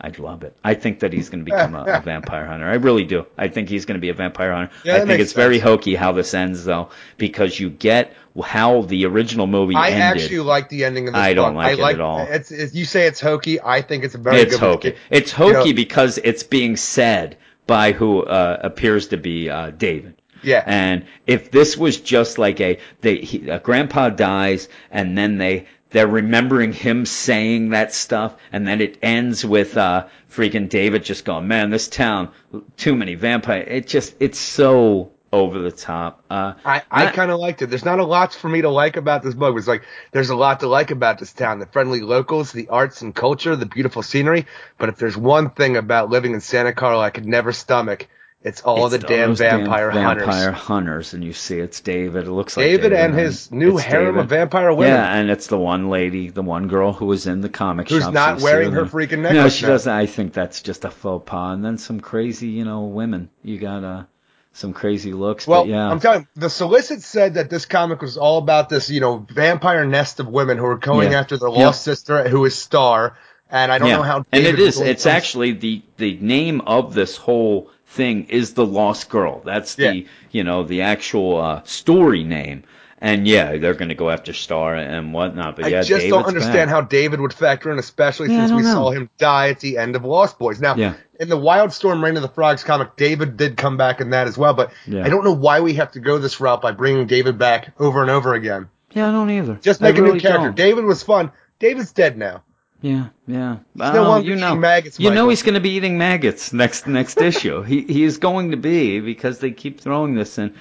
[0.00, 0.56] I'd love it.
[0.62, 2.66] I think that he's going to become a, a vampire hunter.
[2.66, 3.26] I really do.
[3.36, 4.72] I think he's going to be a vampire hunter.
[4.84, 9.06] Yeah, I think it's very hokey how this ends though, because you get how the
[9.06, 10.22] original movie I ended.
[10.22, 11.56] actually like the ending of this I don't book.
[11.56, 12.20] like I it like at all.
[12.20, 13.60] It's, it's you say it's hokey.
[13.60, 14.96] I think it's a very it's good hokey.
[15.10, 20.16] It's hokey know- because it's being said by who uh, appears to be uh, David.
[20.42, 20.62] Yeah.
[20.64, 25.66] And if this was just like a they he, uh, grandpa dies and then they
[25.96, 31.24] they're remembering him saying that stuff and then it ends with uh freaking David just
[31.24, 32.32] going, "Man, this town
[32.76, 36.22] too many vampire." It just it's so over the top.
[36.28, 37.70] Uh I, I kind of liked it.
[37.70, 39.56] There's not a lot for me to like about this book.
[39.56, 43.00] It's like there's a lot to like about this town: the friendly locals, the arts
[43.00, 44.44] and culture, the beautiful scenery.
[44.76, 48.06] But if there's one thing about living in Santa Carla I could never stomach,
[48.46, 50.58] it's all it's the damn vampire, vampire hunters.
[50.62, 52.26] hunters and you see it's David.
[52.26, 54.20] It looks like David and his new harem David.
[54.20, 54.94] of vampire women.
[54.94, 58.04] Yeah, and it's the one lady, the one girl who was in the comic Who's
[58.04, 58.14] shop.
[58.14, 59.72] not wearing her freaking No, she now.
[59.72, 59.92] doesn't.
[59.92, 61.54] I think that's just a faux pas.
[61.54, 63.30] And then some crazy, you know, women.
[63.42, 64.04] You got uh,
[64.52, 65.46] some crazy looks.
[65.46, 68.68] Well, but yeah, I'm telling you, the solicit said that this comic was all about
[68.68, 71.20] this, you know, vampire nest of women who are going Yeah.
[71.20, 73.16] after their lost sister, who is Star.
[73.50, 73.96] And I don't yeah.
[73.96, 74.16] know how.
[74.18, 74.80] and it David is.
[74.80, 79.42] It's actually the the name of this whole thing is the Lost Girl.
[79.44, 80.08] That's the Yeah.
[80.30, 82.62] you know the actual uh, story name.
[82.98, 85.56] And yeah, they're going to go after Star and whatnot.
[85.56, 86.74] But I yeah, just David's don't understand back.
[86.74, 88.72] how David would factor in, especially Yeah, since we know.
[88.72, 90.62] saw him die at the end of Lost Boys.
[90.62, 90.94] Now, Yeah.
[91.20, 94.38] in the Wildstorm Reign of the Frogs comic, David did come back in that as
[94.38, 94.72] well, but.
[94.88, 98.00] I don't know why we have to go this route by bringing David back over
[98.00, 98.70] and over again.
[98.92, 99.56] Yeah, I don't either.
[99.60, 100.46] Just make a really new character.
[100.46, 100.56] don't.
[100.56, 101.32] David was fun.
[101.58, 102.44] David's dead now.
[102.82, 103.58] Yeah, yeah.
[103.80, 107.62] Oh, you know, maggots, you know he's going to be eating maggots next next issue.
[107.66, 110.54] He he is going to be because they keep throwing this in.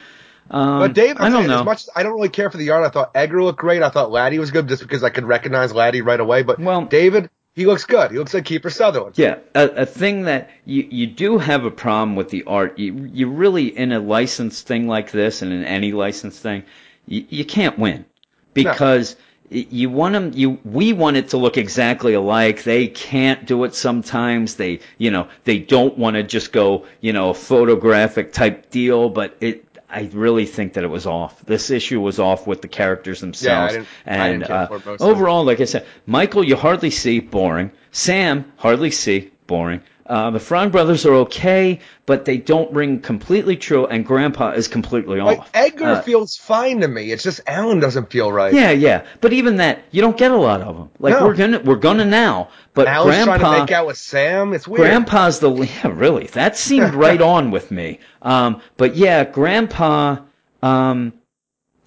[0.50, 1.60] Um, But Dave, I don't know.
[1.60, 3.82] As much as I don't really care for the art, I thought Edgar looked great.
[3.84, 6.44] I thought Laddie was good just because I could recognize Laddie right away.
[6.44, 8.12] But Well- David, he looks good.
[8.12, 9.18] He looks like Kiefer Sutherland.
[9.18, 12.78] Yeah, a, a thing that you you do have a problem with the art.
[12.80, 16.64] You you really in a licensed thing like this and in any licensed thing,
[17.08, 18.06] you, you can't win
[18.54, 19.16] because
[19.50, 20.32] you want them.
[20.34, 22.64] You we want it to look exactly alike.
[22.64, 24.56] They can't do it sometimes.
[24.56, 29.10] They you know they don't want to just go you know a photographic type deal,
[29.10, 29.64] but it.
[29.88, 31.46] I really think that it was off.
[31.46, 33.76] This issue was off with the characters themselves.
[33.76, 37.72] I and didn't care uh, overall, like I said, Michael, you hardly see, boring.
[37.92, 39.82] Sam, hardly see, boring.
[40.08, 44.68] Uh, the Frog Brothers are okay, but they don't ring completely true, and Grandpa is
[44.68, 45.50] completely Like off.
[45.54, 47.12] Edgar Uh, feels fine to me.
[47.12, 48.54] It's just Alan doesn't feel right.
[48.54, 50.90] yeah, yeah, but even that, you don't get a lot of them.
[51.00, 51.26] Like No.
[51.26, 54.54] we're gonna, we're gonna now, but Alan's Grandpa, trying to make out with Sam.
[54.54, 54.82] It's weird.
[54.86, 55.50] Grandpa's the
[55.84, 56.28] yeah, really.
[56.28, 58.00] That seemed right on with me.
[58.22, 60.18] Um, but yeah, Grandpa,
[60.62, 61.14] um,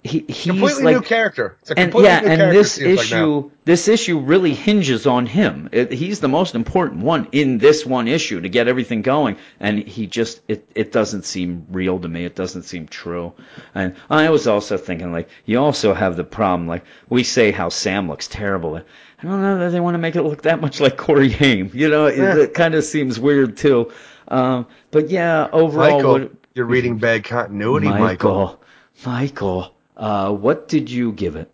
[0.03, 1.57] he he's completely like new character.
[1.61, 2.53] It's a and yeah, new and character.
[2.53, 5.67] this seems like issue, this issue really hinges on him.
[5.73, 9.79] It, he's the most important one in this one issue to get everything going, and
[9.79, 12.23] he just it it doesn't seem real to me.
[12.23, 13.33] It doesn't seem true.
[13.75, 17.67] And I was also thinking like you also have the problem like we say how
[17.67, 18.77] Sam looks terrible.
[18.77, 21.71] I don't know that they want to make it look that much like Corey Haim.
[21.73, 23.91] You know, it, it kind of seems weird too.
[24.29, 28.05] Um, but yeah, overall, Michael, what, you're reading bad continuity, Michael.
[28.05, 28.63] Michael,
[29.05, 31.51] Michael, uh, what did you give it?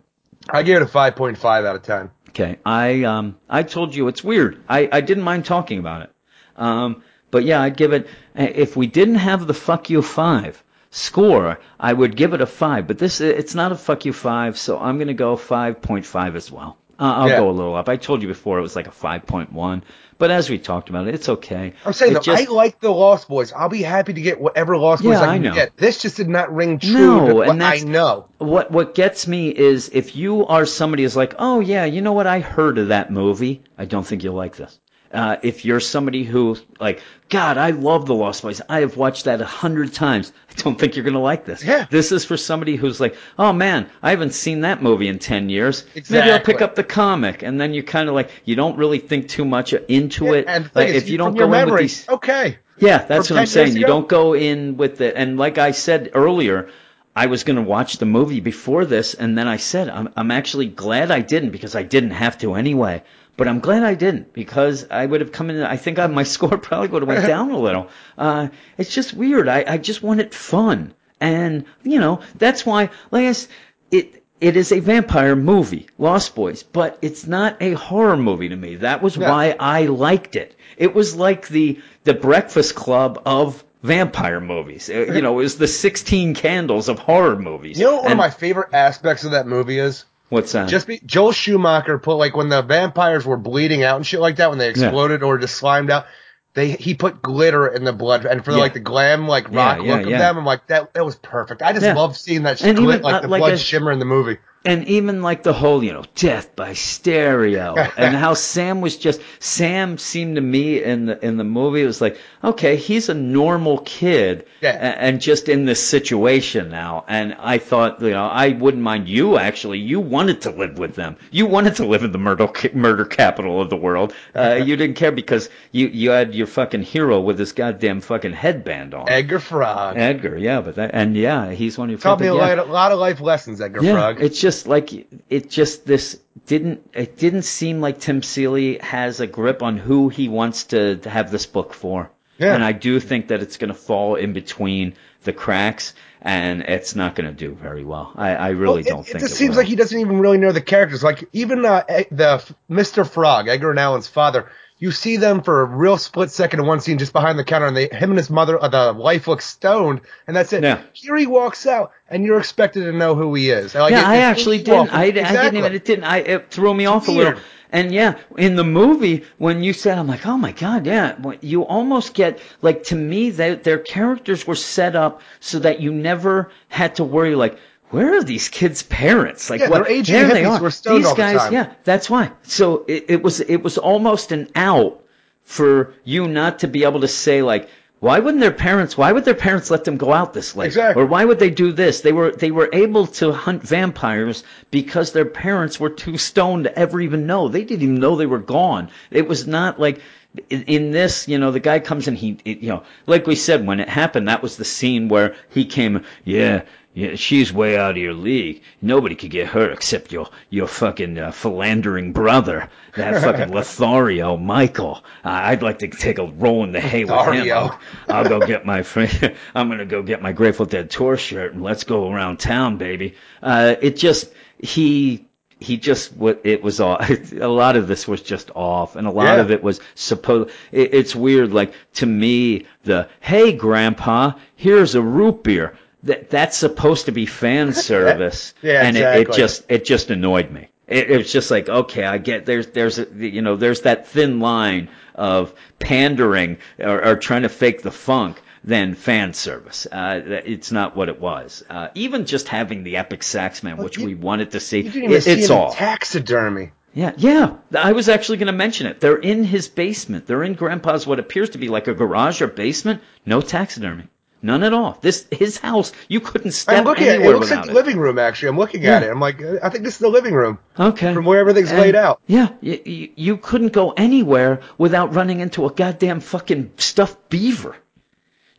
[0.48, 2.10] I gave it a 5.5 out of 10.
[2.30, 4.62] Okay, I um I told you it's weird.
[4.68, 6.10] I I didn't mind talking about it.
[6.56, 11.58] Um, but yeah, I'd give it if we didn't have the fuck you five score,
[11.80, 12.86] I would give it a five.
[12.86, 16.36] But this it's not a fuck you five, so I'm gonna go five point five
[16.36, 16.76] as well.
[16.98, 17.36] Uh, I'll Yeah.
[17.38, 17.88] go a little up.
[17.88, 19.82] I told you before it was like a 5.1,
[20.18, 21.72] but as we talked about it, it's okay.
[21.84, 23.52] I'm saying though, just- I like the Lost Boys.
[23.52, 25.54] I'll be happy to get whatever Lost Boys Yeah, I I can know.
[25.54, 25.76] get.
[25.76, 28.26] This just did not ring true No, to what and I know.
[28.38, 32.12] what what gets me is if you are somebody who's like, oh yeah, you know
[32.12, 33.62] what, I heard of that movie.
[33.78, 34.78] I don't think you'll like this.
[35.12, 38.60] Uh, if you're somebody who like, God, I love The Lost Boys.
[38.68, 40.32] I have watched that a hundred times.
[40.50, 41.64] I don't think you're gonna like this.
[41.64, 41.86] Yeah.
[41.90, 45.48] This is for somebody who's like, oh man, I haven't seen that movie in ten
[45.48, 45.84] years.
[45.94, 46.18] Exactly.
[46.18, 48.98] Maybe I'll pick up the comic, and then you kind of like, you don't really
[48.98, 50.46] think too much into it.
[50.48, 52.58] And Like, is, if you don't from go your in with memory, these, okay.
[52.78, 53.72] yeah, that's From what I'm 10 saying.
[53.76, 53.86] You ago?
[53.86, 55.14] don't go in with it.
[55.16, 56.68] And like I said earlier,
[57.14, 60.30] I was going to watch the movie before this, and then I said I'm, I'm
[60.30, 63.02] actually glad I didn't because I didn't have to anyway.
[63.36, 65.62] But I'm glad I didn't because I would have come in.
[65.62, 67.88] I think I, my score probably would have went down a little.
[68.16, 69.48] Uh, it's just weird.
[69.48, 72.90] I, I just wanted fun, and you know that's why.
[73.12, 73.48] S-
[73.90, 78.56] it it is a vampire movie, Lost Boys, but it's not a horror movie to
[78.56, 78.76] me.
[78.76, 79.30] That was No.
[79.30, 80.54] why I liked it.
[80.76, 84.90] It was like the the Breakfast Club of vampire movies.
[84.90, 87.78] Uh, You know, it was the 16 candles of horror movies.
[87.78, 90.04] You know what one of my favorite aspects of that movie is?
[90.28, 90.68] What's that?
[90.68, 94.36] Just be, Joel Schumacher put like when the vampires were bleeding out and shit like
[94.36, 96.06] that when they exploded or just slimed out.
[96.54, 98.56] They he put glitter in the blood and for Yeah.
[98.56, 100.38] like the glam like rock yeah, look of them.
[100.38, 101.60] I'm like that that was perfect.
[101.60, 101.94] I just Yeah.
[101.94, 104.06] love seeing that And glit, even, like uh, the like blood I- shimmer in the
[104.06, 104.38] movie.
[104.66, 109.20] And even like the whole, you know, death by stereo, and how Sam was just
[109.38, 113.14] Sam seemed to me in the in the movie it was like, okay, he's a
[113.14, 114.72] normal kid, Yeah.
[114.74, 117.04] a- and just in this situation now.
[117.08, 119.78] And I thought, you know, I wouldn't mind you actually.
[119.78, 121.16] You wanted to live with them.
[121.30, 124.14] You wanted to live in the murder murder capital of the world.
[124.34, 128.32] Uh, you didn't care because you you had your fucking hero with his goddamn fucking
[128.32, 129.08] headband on.
[129.08, 129.96] Edgar Frog.
[129.96, 132.40] Edgar, yeah, but that, and yeah, he's one of your Taught me a yeah.
[132.40, 134.20] lot, a lot of life lessons, Edgar Yeah, Frog.
[134.20, 134.92] it's just like
[135.28, 135.50] it.
[135.50, 136.88] Just this didn't.
[136.94, 141.10] It didn't seem like Tim Seeley has a grip on who he wants to, to
[141.10, 142.10] have this book for.
[142.38, 142.54] Yeah.
[142.54, 144.94] And I do think that it's going to fall in between
[145.24, 148.12] the cracks, and it's not going to do very well.
[148.14, 149.58] I, I really Well, don't think it just it seems will.
[149.62, 151.02] like he doesn't even really know the characters.
[151.02, 153.08] Like even uh, the Mr.
[153.08, 154.50] Frog, Edgar and Alan's father.
[154.78, 157.66] You see them for a real split second in one scene, just behind the counter,
[157.66, 160.62] and they, him and his mother, uh, the wife, looks stoned, and that's it.
[160.62, 160.82] Yeah.
[160.92, 163.74] Here he walks out, and you're expected to know who he is.
[163.74, 164.88] Like, yeah, it- I actually didn't.
[164.88, 164.88] off.
[164.92, 165.74] I, I didn't even.
[165.74, 166.04] It didn't.
[166.04, 167.40] I it threw me off a little.
[167.72, 171.16] And yeah, in the movie, when you said, I'm like, oh my god, yeah.
[171.40, 175.90] You almost get like to me, they, their characters were set up so that you
[175.92, 177.58] never had to worry like.
[177.96, 179.48] Where are these kids' parents?
[179.48, 179.84] Like, Yeah, what?
[179.84, 180.58] they're aging there they hippies are.
[180.58, 182.30] who are stoned these all the guys, yeah, that's why.
[182.42, 185.02] So it, it was, it was almost an out
[185.44, 188.98] for you not to be able to say like, why wouldn't their parents?
[188.98, 190.66] Why would their parents let them go out this late?
[190.66, 191.02] Exactly.
[191.02, 192.02] Or why would they do this?
[192.02, 196.78] They were they were able to hunt vampires because their parents were too stoned to
[196.78, 197.48] ever even know.
[197.48, 198.90] They didn't even know they were gone.
[199.10, 200.02] It was not like
[200.50, 203.66] in, in this, you know, the guy comes and he, you know, like we said
[203.66, 206.04] when it happened, that was the scene where he came.
[206.24, 206.62] Yeah,
[206.96, 208.62] yeah, she's way out of your league.
[208.80, 215.04] Nobody could get her except your your fucking uh, philandering brother, that fucking Lothario Michael.
[215.22, 217.52] Uh, I'd like to take a roll in the hay with him.
[217.52, 217.78] I'll,
[218.08, 219.36] I'll go get my friend.
[219.54, 223.14] I'm gonna go get my Grateful Dead tour shirt and let's go around town, baby.
[223.42, 225.26] Uh, it just he
[225.60, 226.96] he just what it was all.
[227.40, 229.42] A lot of this was just off, and a lot Yeah.
[229.42, 230.48] of it was supposed.
[230.72, 231.52] It, it's weird.
[231.52, 235.76] Like to me, the hey grandpa, here's a root beer.
[236.06, 240.50] That that's supposed to be fan service, Yeah, and it, it just it just annoyed
[240.50, 240.68] me.
[240.88, 244.06] It, it was just like, okay, I get there's there's a, you know there's that
[244.08, 249.86] thin line of pandering or, or trying to fake the funk than fan service.
[249.90, 251.62] Uh, it's not what it was.
[251.70, 255.04] Uh, even just having the epic saxman, which you- we wanted to see, You didn't
[255.04, 255.72] even it- see it's all.
[255.72, 256.72] taxidermy.
[256.92, 257.56] Yeah, yeah.
[257.78, 259.00] I was actually going to mention it.
[259.00, 260.26] They're in his basement.
[260.26, 263.02] They're in Grandpa's what appears to be like a garage or basement.
[263.26, 264.04] No taxidermy.
[264.46, 264.96] None at all.
[265.00, 265.92] This his house.
[266.08, 267.14] You couldn't step I'm looking at it.
[267.16, 267.74] anywhere It looks like the it.
[267.74, 268.18] living room.
[268.18, 269.10] Actually, I'm looking at it.
[269.10, 271.12] I'm like, I think this is the living room Okay.
[271.12, 272.20] from where everything's And- laid out.
[272.28, 277.74] Yeah, you, you, you couldn't go anywhere without running into a goddamn fucking stuffed beaver.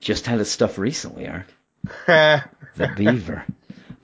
[0.01, 1.47] Just had a stuff recently, Eric.
[2.75, 3.45] The beaver.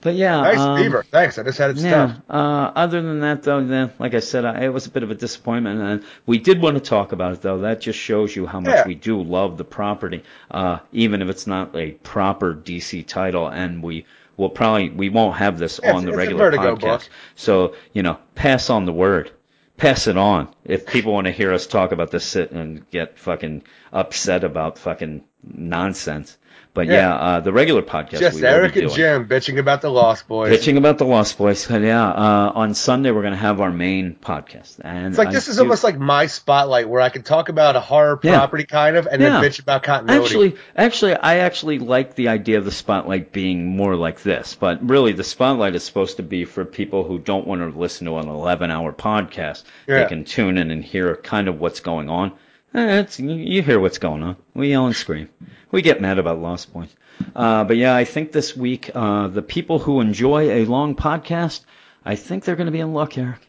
[0.04, 1.04] But yeah, nice um, beaver.
[1.10, 1.39] Thanks.
[1.39, 1.89] I just had it Yeah.
[2.16, 2.22] stuffed.
[2.30, 5.12] Uh, other than that, though, then, like I said, I, it was a bit of
[5.12, 7.60] a disappointment, and we did want to talk about it, though.
[7.60, 8.88] That just shows you how much Yeah.
[8.88, 13.82] we do love the property, uh, even if it's not a proper DC title, and
[13.82, 16.80] we will probably we won't have this Yeah, on the regular podcast.
[16.82, 17.10] book.
[17.36, 19.32] So you know, pass on the word.
[19.78, 20.49] Pass it on.
[20.66, 24.78] If people want to hear us talk about this sit and get fucking upset about
[24.78, 26.38] fucking nonsense.
[26.76, 26.93] But Yeah.
[26.93, 28.91] yeah, uh, the regular podcast Just Eric and.
[28.91, 30.51] Jim bitching about the Lost Boys.
[30.57, 31.69] Bitching about the Lost Boys.
[31.69, 34.80] Yeah, uh, on Sunday we're going to have our main podcast.
[34.84, 37.49] And It's like I this is do- almost like my spotlight where I can talk
[37.49, 38.38] about a horror Yeah.
[38.39, 39.39] property kind of and Yeah.
[39.39, 40.24] then bitch about continuity.
[40.26, 44.55] Actually, actually, I actually like the idea of the spotlight being more like this.
[44.59, 48.07] But really, the spotlight is supposed to be for people who don't want to listen
[48.07, 49.63] to an 11-hour podcast.
[49.86, 52.32] They can tune in and hear kind of what's going on.
[52.74, 54.36] Eh, It's, you- you hear what's going on.
[54.53, 55.30] We yell and scream.
[55.71, 56.89] We get mad about Lost Boys.
[57.36, 61.61] Uh, but yeah, I think this week, uh, the people who enjoy a long podcast,
[62.05, 63.39] I think they're going to be in luck, Eric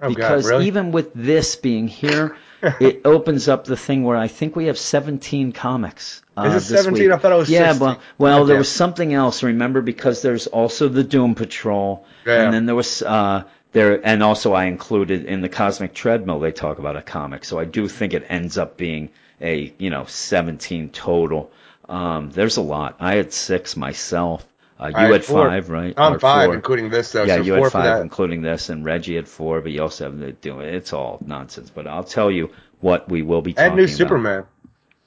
[0.00, 0.66] oh because God, really?
[0.68, 4.78] even with this being here, it opens up the thing where I think we have
[4.78, 6.22] 17 comics.
[6.36, 7.04] Uh, Is it 17?
[7.04, 7.12] week.
[7.12, 7.80] I thought it was Yeah, 16.
[7.88, 9.42] well, well, there was something else.
[9.42, 12.42] Remember, because there's also the Doom Patrol, Yeah.
[12.44, 13.42] and then there was uh,
[13.78, 16.40] there, and also I included in the Cosmic Treadmill.
[16.40, 19.10] They talk about a comic, so I do think it ends up being
[19.40, 21.50] a you know 17 total.
[21.88, 22.96] Um, there's a lot.
[22.98, 24.44] I had six myself.
[24.80, 25.94] Uh, you had had five, right?
[25.96, 26.54] I'm Or five, four.
[26.54, 27.24] including this though.
[27.24, 30.04] Yeah, so you four had five, including this, and Reggie had four, but you also
[30.04, 30.68] have the doing.
[30.68, 31.70] It's all nonsense.
[31.70, 32.50] But I'll tell you
[32.80, 33.96] what we will be talking And new about.
[33.96, 34.44] Superman.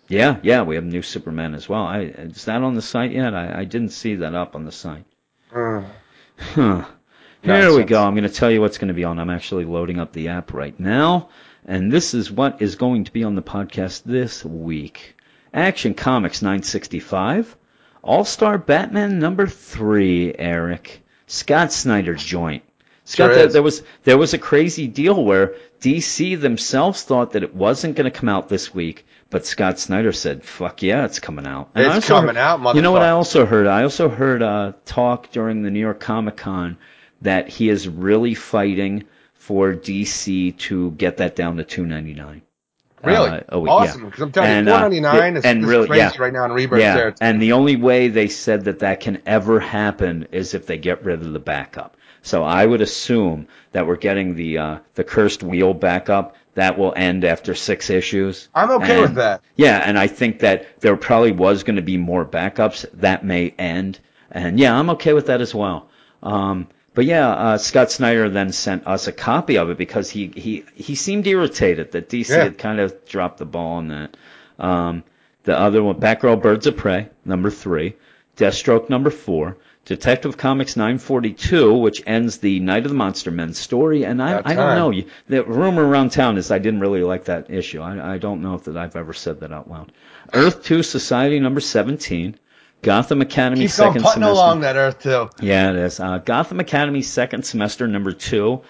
[0.07, 1.83] Yeah, yeah, we have new Superman as well.
[1.83, 3.33] I, is that on the site yet?
[3.33, 5.05] I, I didn't see that up on the site.
[5.53, 5.85] Mm.
[6.37, 6.85] Huh.
[7.43, 8.03] Here we go.
[8.03, 9.19] I'm going to tell you what's going to be on.
[9.19, 11.29] I'm actually loading up the app right now,
[11.65, 15.15] and this is what is going to be on the podcast this week.
[15.53, 17.55] Action Comics 965,
[18.03, 20.33] All Star Batman number three.
[20.37, 22.63] Eric Scott Snyder's joint.
[23.03, 27.43] Scott, Sure there, there was there was a crazy deal where DC themselves thought that
[27.43, 31.19] it wasn't going to come out this week, but Scott Snyder said, "Fuck yeah, it's
[31.19, 33.65] coming out." And It's coming heard- out, You know what I also heard?
[33.65, 36.77] I also heard uh, talk during the New York Comic Con
[37.21, 42.41] that he is really fighting for DC to get that down to two ninety nine.
[43.03, 43.29] Really?
[43.29, 44.01] Uh, oh, awesome.
[44.01, 44.05] yeah.
[44.09, 46.11] Because I'm telling And, you, uh, 499 is, and is really- yeah.
[46.19, 49.59] right now in Rebirth Yeah, and the only way they said that that can ever
[49.59, 51.97] happen is if they get rid of the backup.
[52.21, 56.35] So I would assume that we're getting the uh, the cursed wheel backup.
[56.53, 58.49] That will end after six issues.
[58.53, 59.41] I'm okay And- with that.
[59.55, 63.55] Yeah, and I think that there probably was going to be more backups that may
[63.57, 63.99] end,
[64.29, 65.87] and yeah, I'm okay with that as well.
[66.21, 70.27] Um, but yeah, uh, Scott Snyder then sent us a copy of it because he
[70.35, 72.43] he he seemed irritated that DC Yeah.
[72.43, 74.17] had kind of dropped the ball on that.
[74.59, 75.03] Um,
[75.43, 77.95] the other one, Batgirl Birds of Prey, number three,
[78.37, 84.03] Deathstroke number four, Detective Comics 942, which ends the Night of the Monster Men story,
[84.05, 85.03] and I, I don't know.
[85.27, 87.81] The rumor around town is I didn't really like that issue.
[87.81, 89.91] I, I don't know if that I've ever said that out loud.
[90.33, 92.35] Earth 2 Society number 17,
[92.81, 94.31] Gotham Academy Keeps second putting semester.
[94.31, 95.29] along that Earth too.
[95.39, 95.99] Yeah, it is.
[95.99, 98.61] Uh, Gotham Academy second semester number two.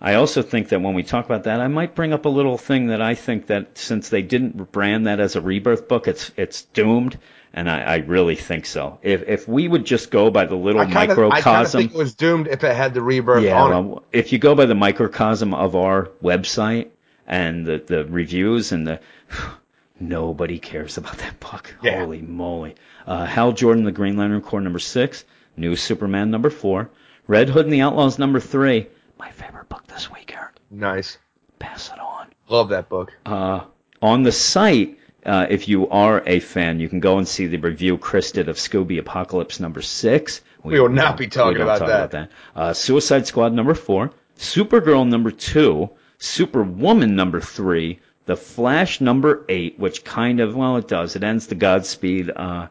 [0.00, 2.56] I also think that when we talk about that, I might bring up a little
[2.56, 6.32] thing that I think that since they didn't brand that as a rebirth book, it's
[6.36, 7.18] it's doomed,
[7.52, 8.98] and I, I really think so.
[9.02, 11.30] If if we would just go by the little I kind of I kind of
[11.30, 13.88] microcosm, think it was doomed if it had the Rebirth yeah, on it.
[13.88, 16.88] well, if you go by the microcosm of our website
[17.26, 19.00] and the the reviews and the
[20.00, 21.74] nobody cares about that book.
[21.82, 22.00] Yeah.
[22.00, 22.74] Holy moly!
[23.06, 25.24] Uh, Hal Jordan, the Green Lantern Corps number six,
[25.56, 26.90] New Superman number four,
[27.26, 28.88] Red Hood and the Outlaws number three.
[29.18, 30.56] My favorite book this week, Eric.
[30.70, 31.18] Nice.
[31.58, 32.28] Pass it on.
[32.48, 33.12] Love that book.
[33.26, 33.60] Uh,
[34.00, 37.58] on the site, uh, if you are a fan, you can go and see the
[37.58, 40.40] review Chris did of Scooby Apocalypse number six.
[40.62, 42.30] We will not be talking we about talk that.
[42.54, 49.78] Uh, Suicide Squad number four, Supergirl number two, Superwoman number three, The Flash number eight,
[49.78, 51.16] which kind of well, it does.
[51.16, 52.30] It ends the Godspeed.
[52.34, 52.68] Uh,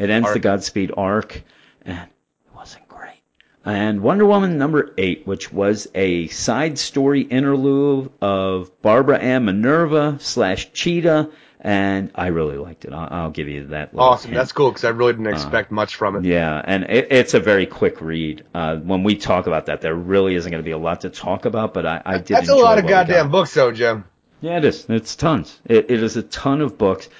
[0.00, 0.34] it ends Arc.
[0.34, 1.42] the Godspeed arc,
[1.84, 3.20] and it wasn't great.
[3.64, 10.16] And Wonder Woman number eight, which was a side story interlude of Barbara Ann Minerva
[10.20, 11.30] slash Cheetah,
[11.60, 12.94] and I really liked it.
[12.94, 13.90] I'll, I'll give you that.
[13.94, 14.30] Awesome.
[14.30, 14.38] hint.
[14.38, 16.24] That's cool because I really didn't expect much from it.
[16.24, 18.44] Yeah, and it, it's a very quick read.
[18.54, 21.10] Uh, when we talk about that, there really isn't going to be a lot to
[21.10, 22.28] talk about, but I, I did.
[22.28, 24.04] That's a lot of goddamn books, though, Jim.
[24.40, 24.86] Yeah, it is.
[24.88, 25.60] It's tons.
[25.66, 27.10] It, it is a ton of books.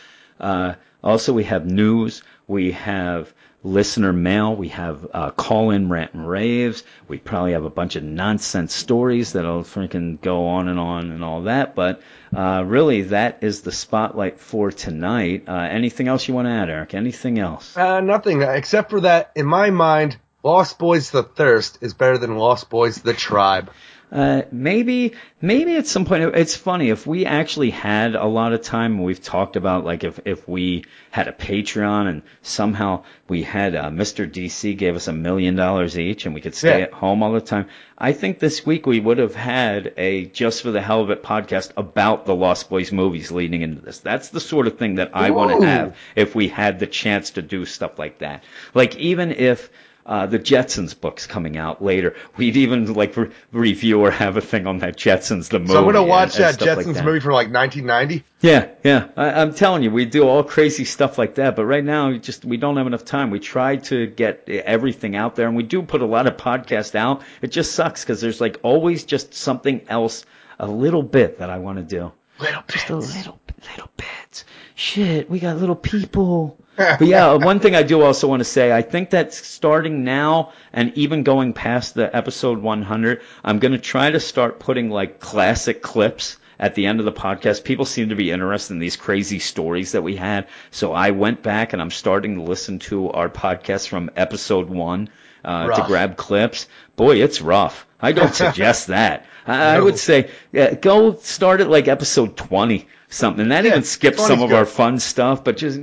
[0.40, 2.22] Uh, also, we have news.
[2.46, 3.32] We have
[3.62, 4.56] listener mail.
[4.56, 6.82] We have uh, call-in rant and raves.
[7.08, 11.22] We probably have a bunch of nonsense stories that'll freaking go on and on and
[11.22, 11.74] all that.
[11.74, 12.00] But
[12.34, 15.44] uh, really, that is the spotlight for tonight.
[15.48, 16.94] Uh, anything else you want to add, Eric?
[16.94, 17.76] Anything else?
[17.76, 19.32] Uh, nothing except for that.
[19.34, 23.70] In my mind, Lost Boys: The Thirst is better than Lost Boys: The Tribe.
[24.12, 28.60] Uh, maybe, maybe at some point, it's funny if we actually had a lot of
[28.60, 29.00] time.
[29.02, 33.84] We've talked about like if if we had a Patreon and somehow we had uh,
[33.90, 34.28] Mr.
[34.28, 36.84] DC gave us a million dollars each and we could stay Yeah.
[36.86, 37.68] at home all the time.
[37.96, 41.22] I think this week we would have had a just for the hell of it
[41.22, 43.98] podcast about the Lost Boys movies leading into this.
[44.00, 47.30] That's the sort of thing that I want to have if we had the chance
[47.32, 48.42] to do stuff like that.
[48.74, 49.70] Like even if
[50.10, 54.40] uh, the Jetsons books coming out later, we'd even like re- review or have a
[54.40, 55.72] thing on that Jetsons the movie.
[55.72, 57.04] So I'm gonna watch and that stuff like Jetsons that.
[57.04, 58.24] movie from like 1990.
[58.40, 59.06] Yeah, yeah.
[59.16, 62.18] I, I'm telling you, we do all crazy stuff like that, but right now, we
[62.18, 63.30] just we don't have enough time.
[63.30, 66.96] We try to get everything out there, and we do put a lot of podcasts
[66.96, 67.22] out.
[67.40, 70.26] It just sucks because there's like always just something else,
[70.58, 72.12] a little bit that I want to do.
[72.40, 73.16] Little Just a bits.
[73.16, 73.38] little,
[73.70, 74.44] little bits.
[74.80, 76.56] Shit, we got little people.
[76.76, 80.54] But yeah, one thing I do also want to say, I think that starting now
[80.72, 85.20] and even going past the episode 100, I'm going to try to start putting like
[85.20, 87.64] classic clips at the end of the podcast.
[87.64, 90.48] People seem to be interested in these crazy stories that we had.
[90.70, 95.10] So I went back and I'm starting to listen to our podcast from episode one
[95.44, 96.68] uh, to grab clips.
[96.96, 97.86] Boy, it's rough.
[98.00, 99.26] I don't suggest that.
[99.46, 103.48] I, I would say yeah, go start at like episode 20 something.
[103.48, 104.56] That Yeah, even skips 20's some of good.
[104.56, 105.78] our fun stuff, but just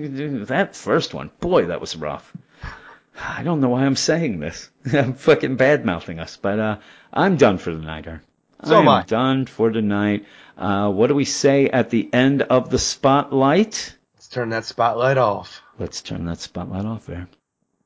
[0.47, 2.33] that first one, boy, that was rough.
[3.19, 4.69] I don't know why I'm saying this.
[4.93, 6.77] I'm fucking bad mouthing us, but uh,
[7.13, 8.21] I'm done for the night, Aaron.
[8.63, 9.03] So am I am I.
[9.03, 10.25] done for tonight.
[10.57, 13.95] Uh, what do we say at the end of the spotlight?
[14.15, 15.61] Let's turn that spotlight off.
[15.77, 17.27] Let's turn that spotlight off there.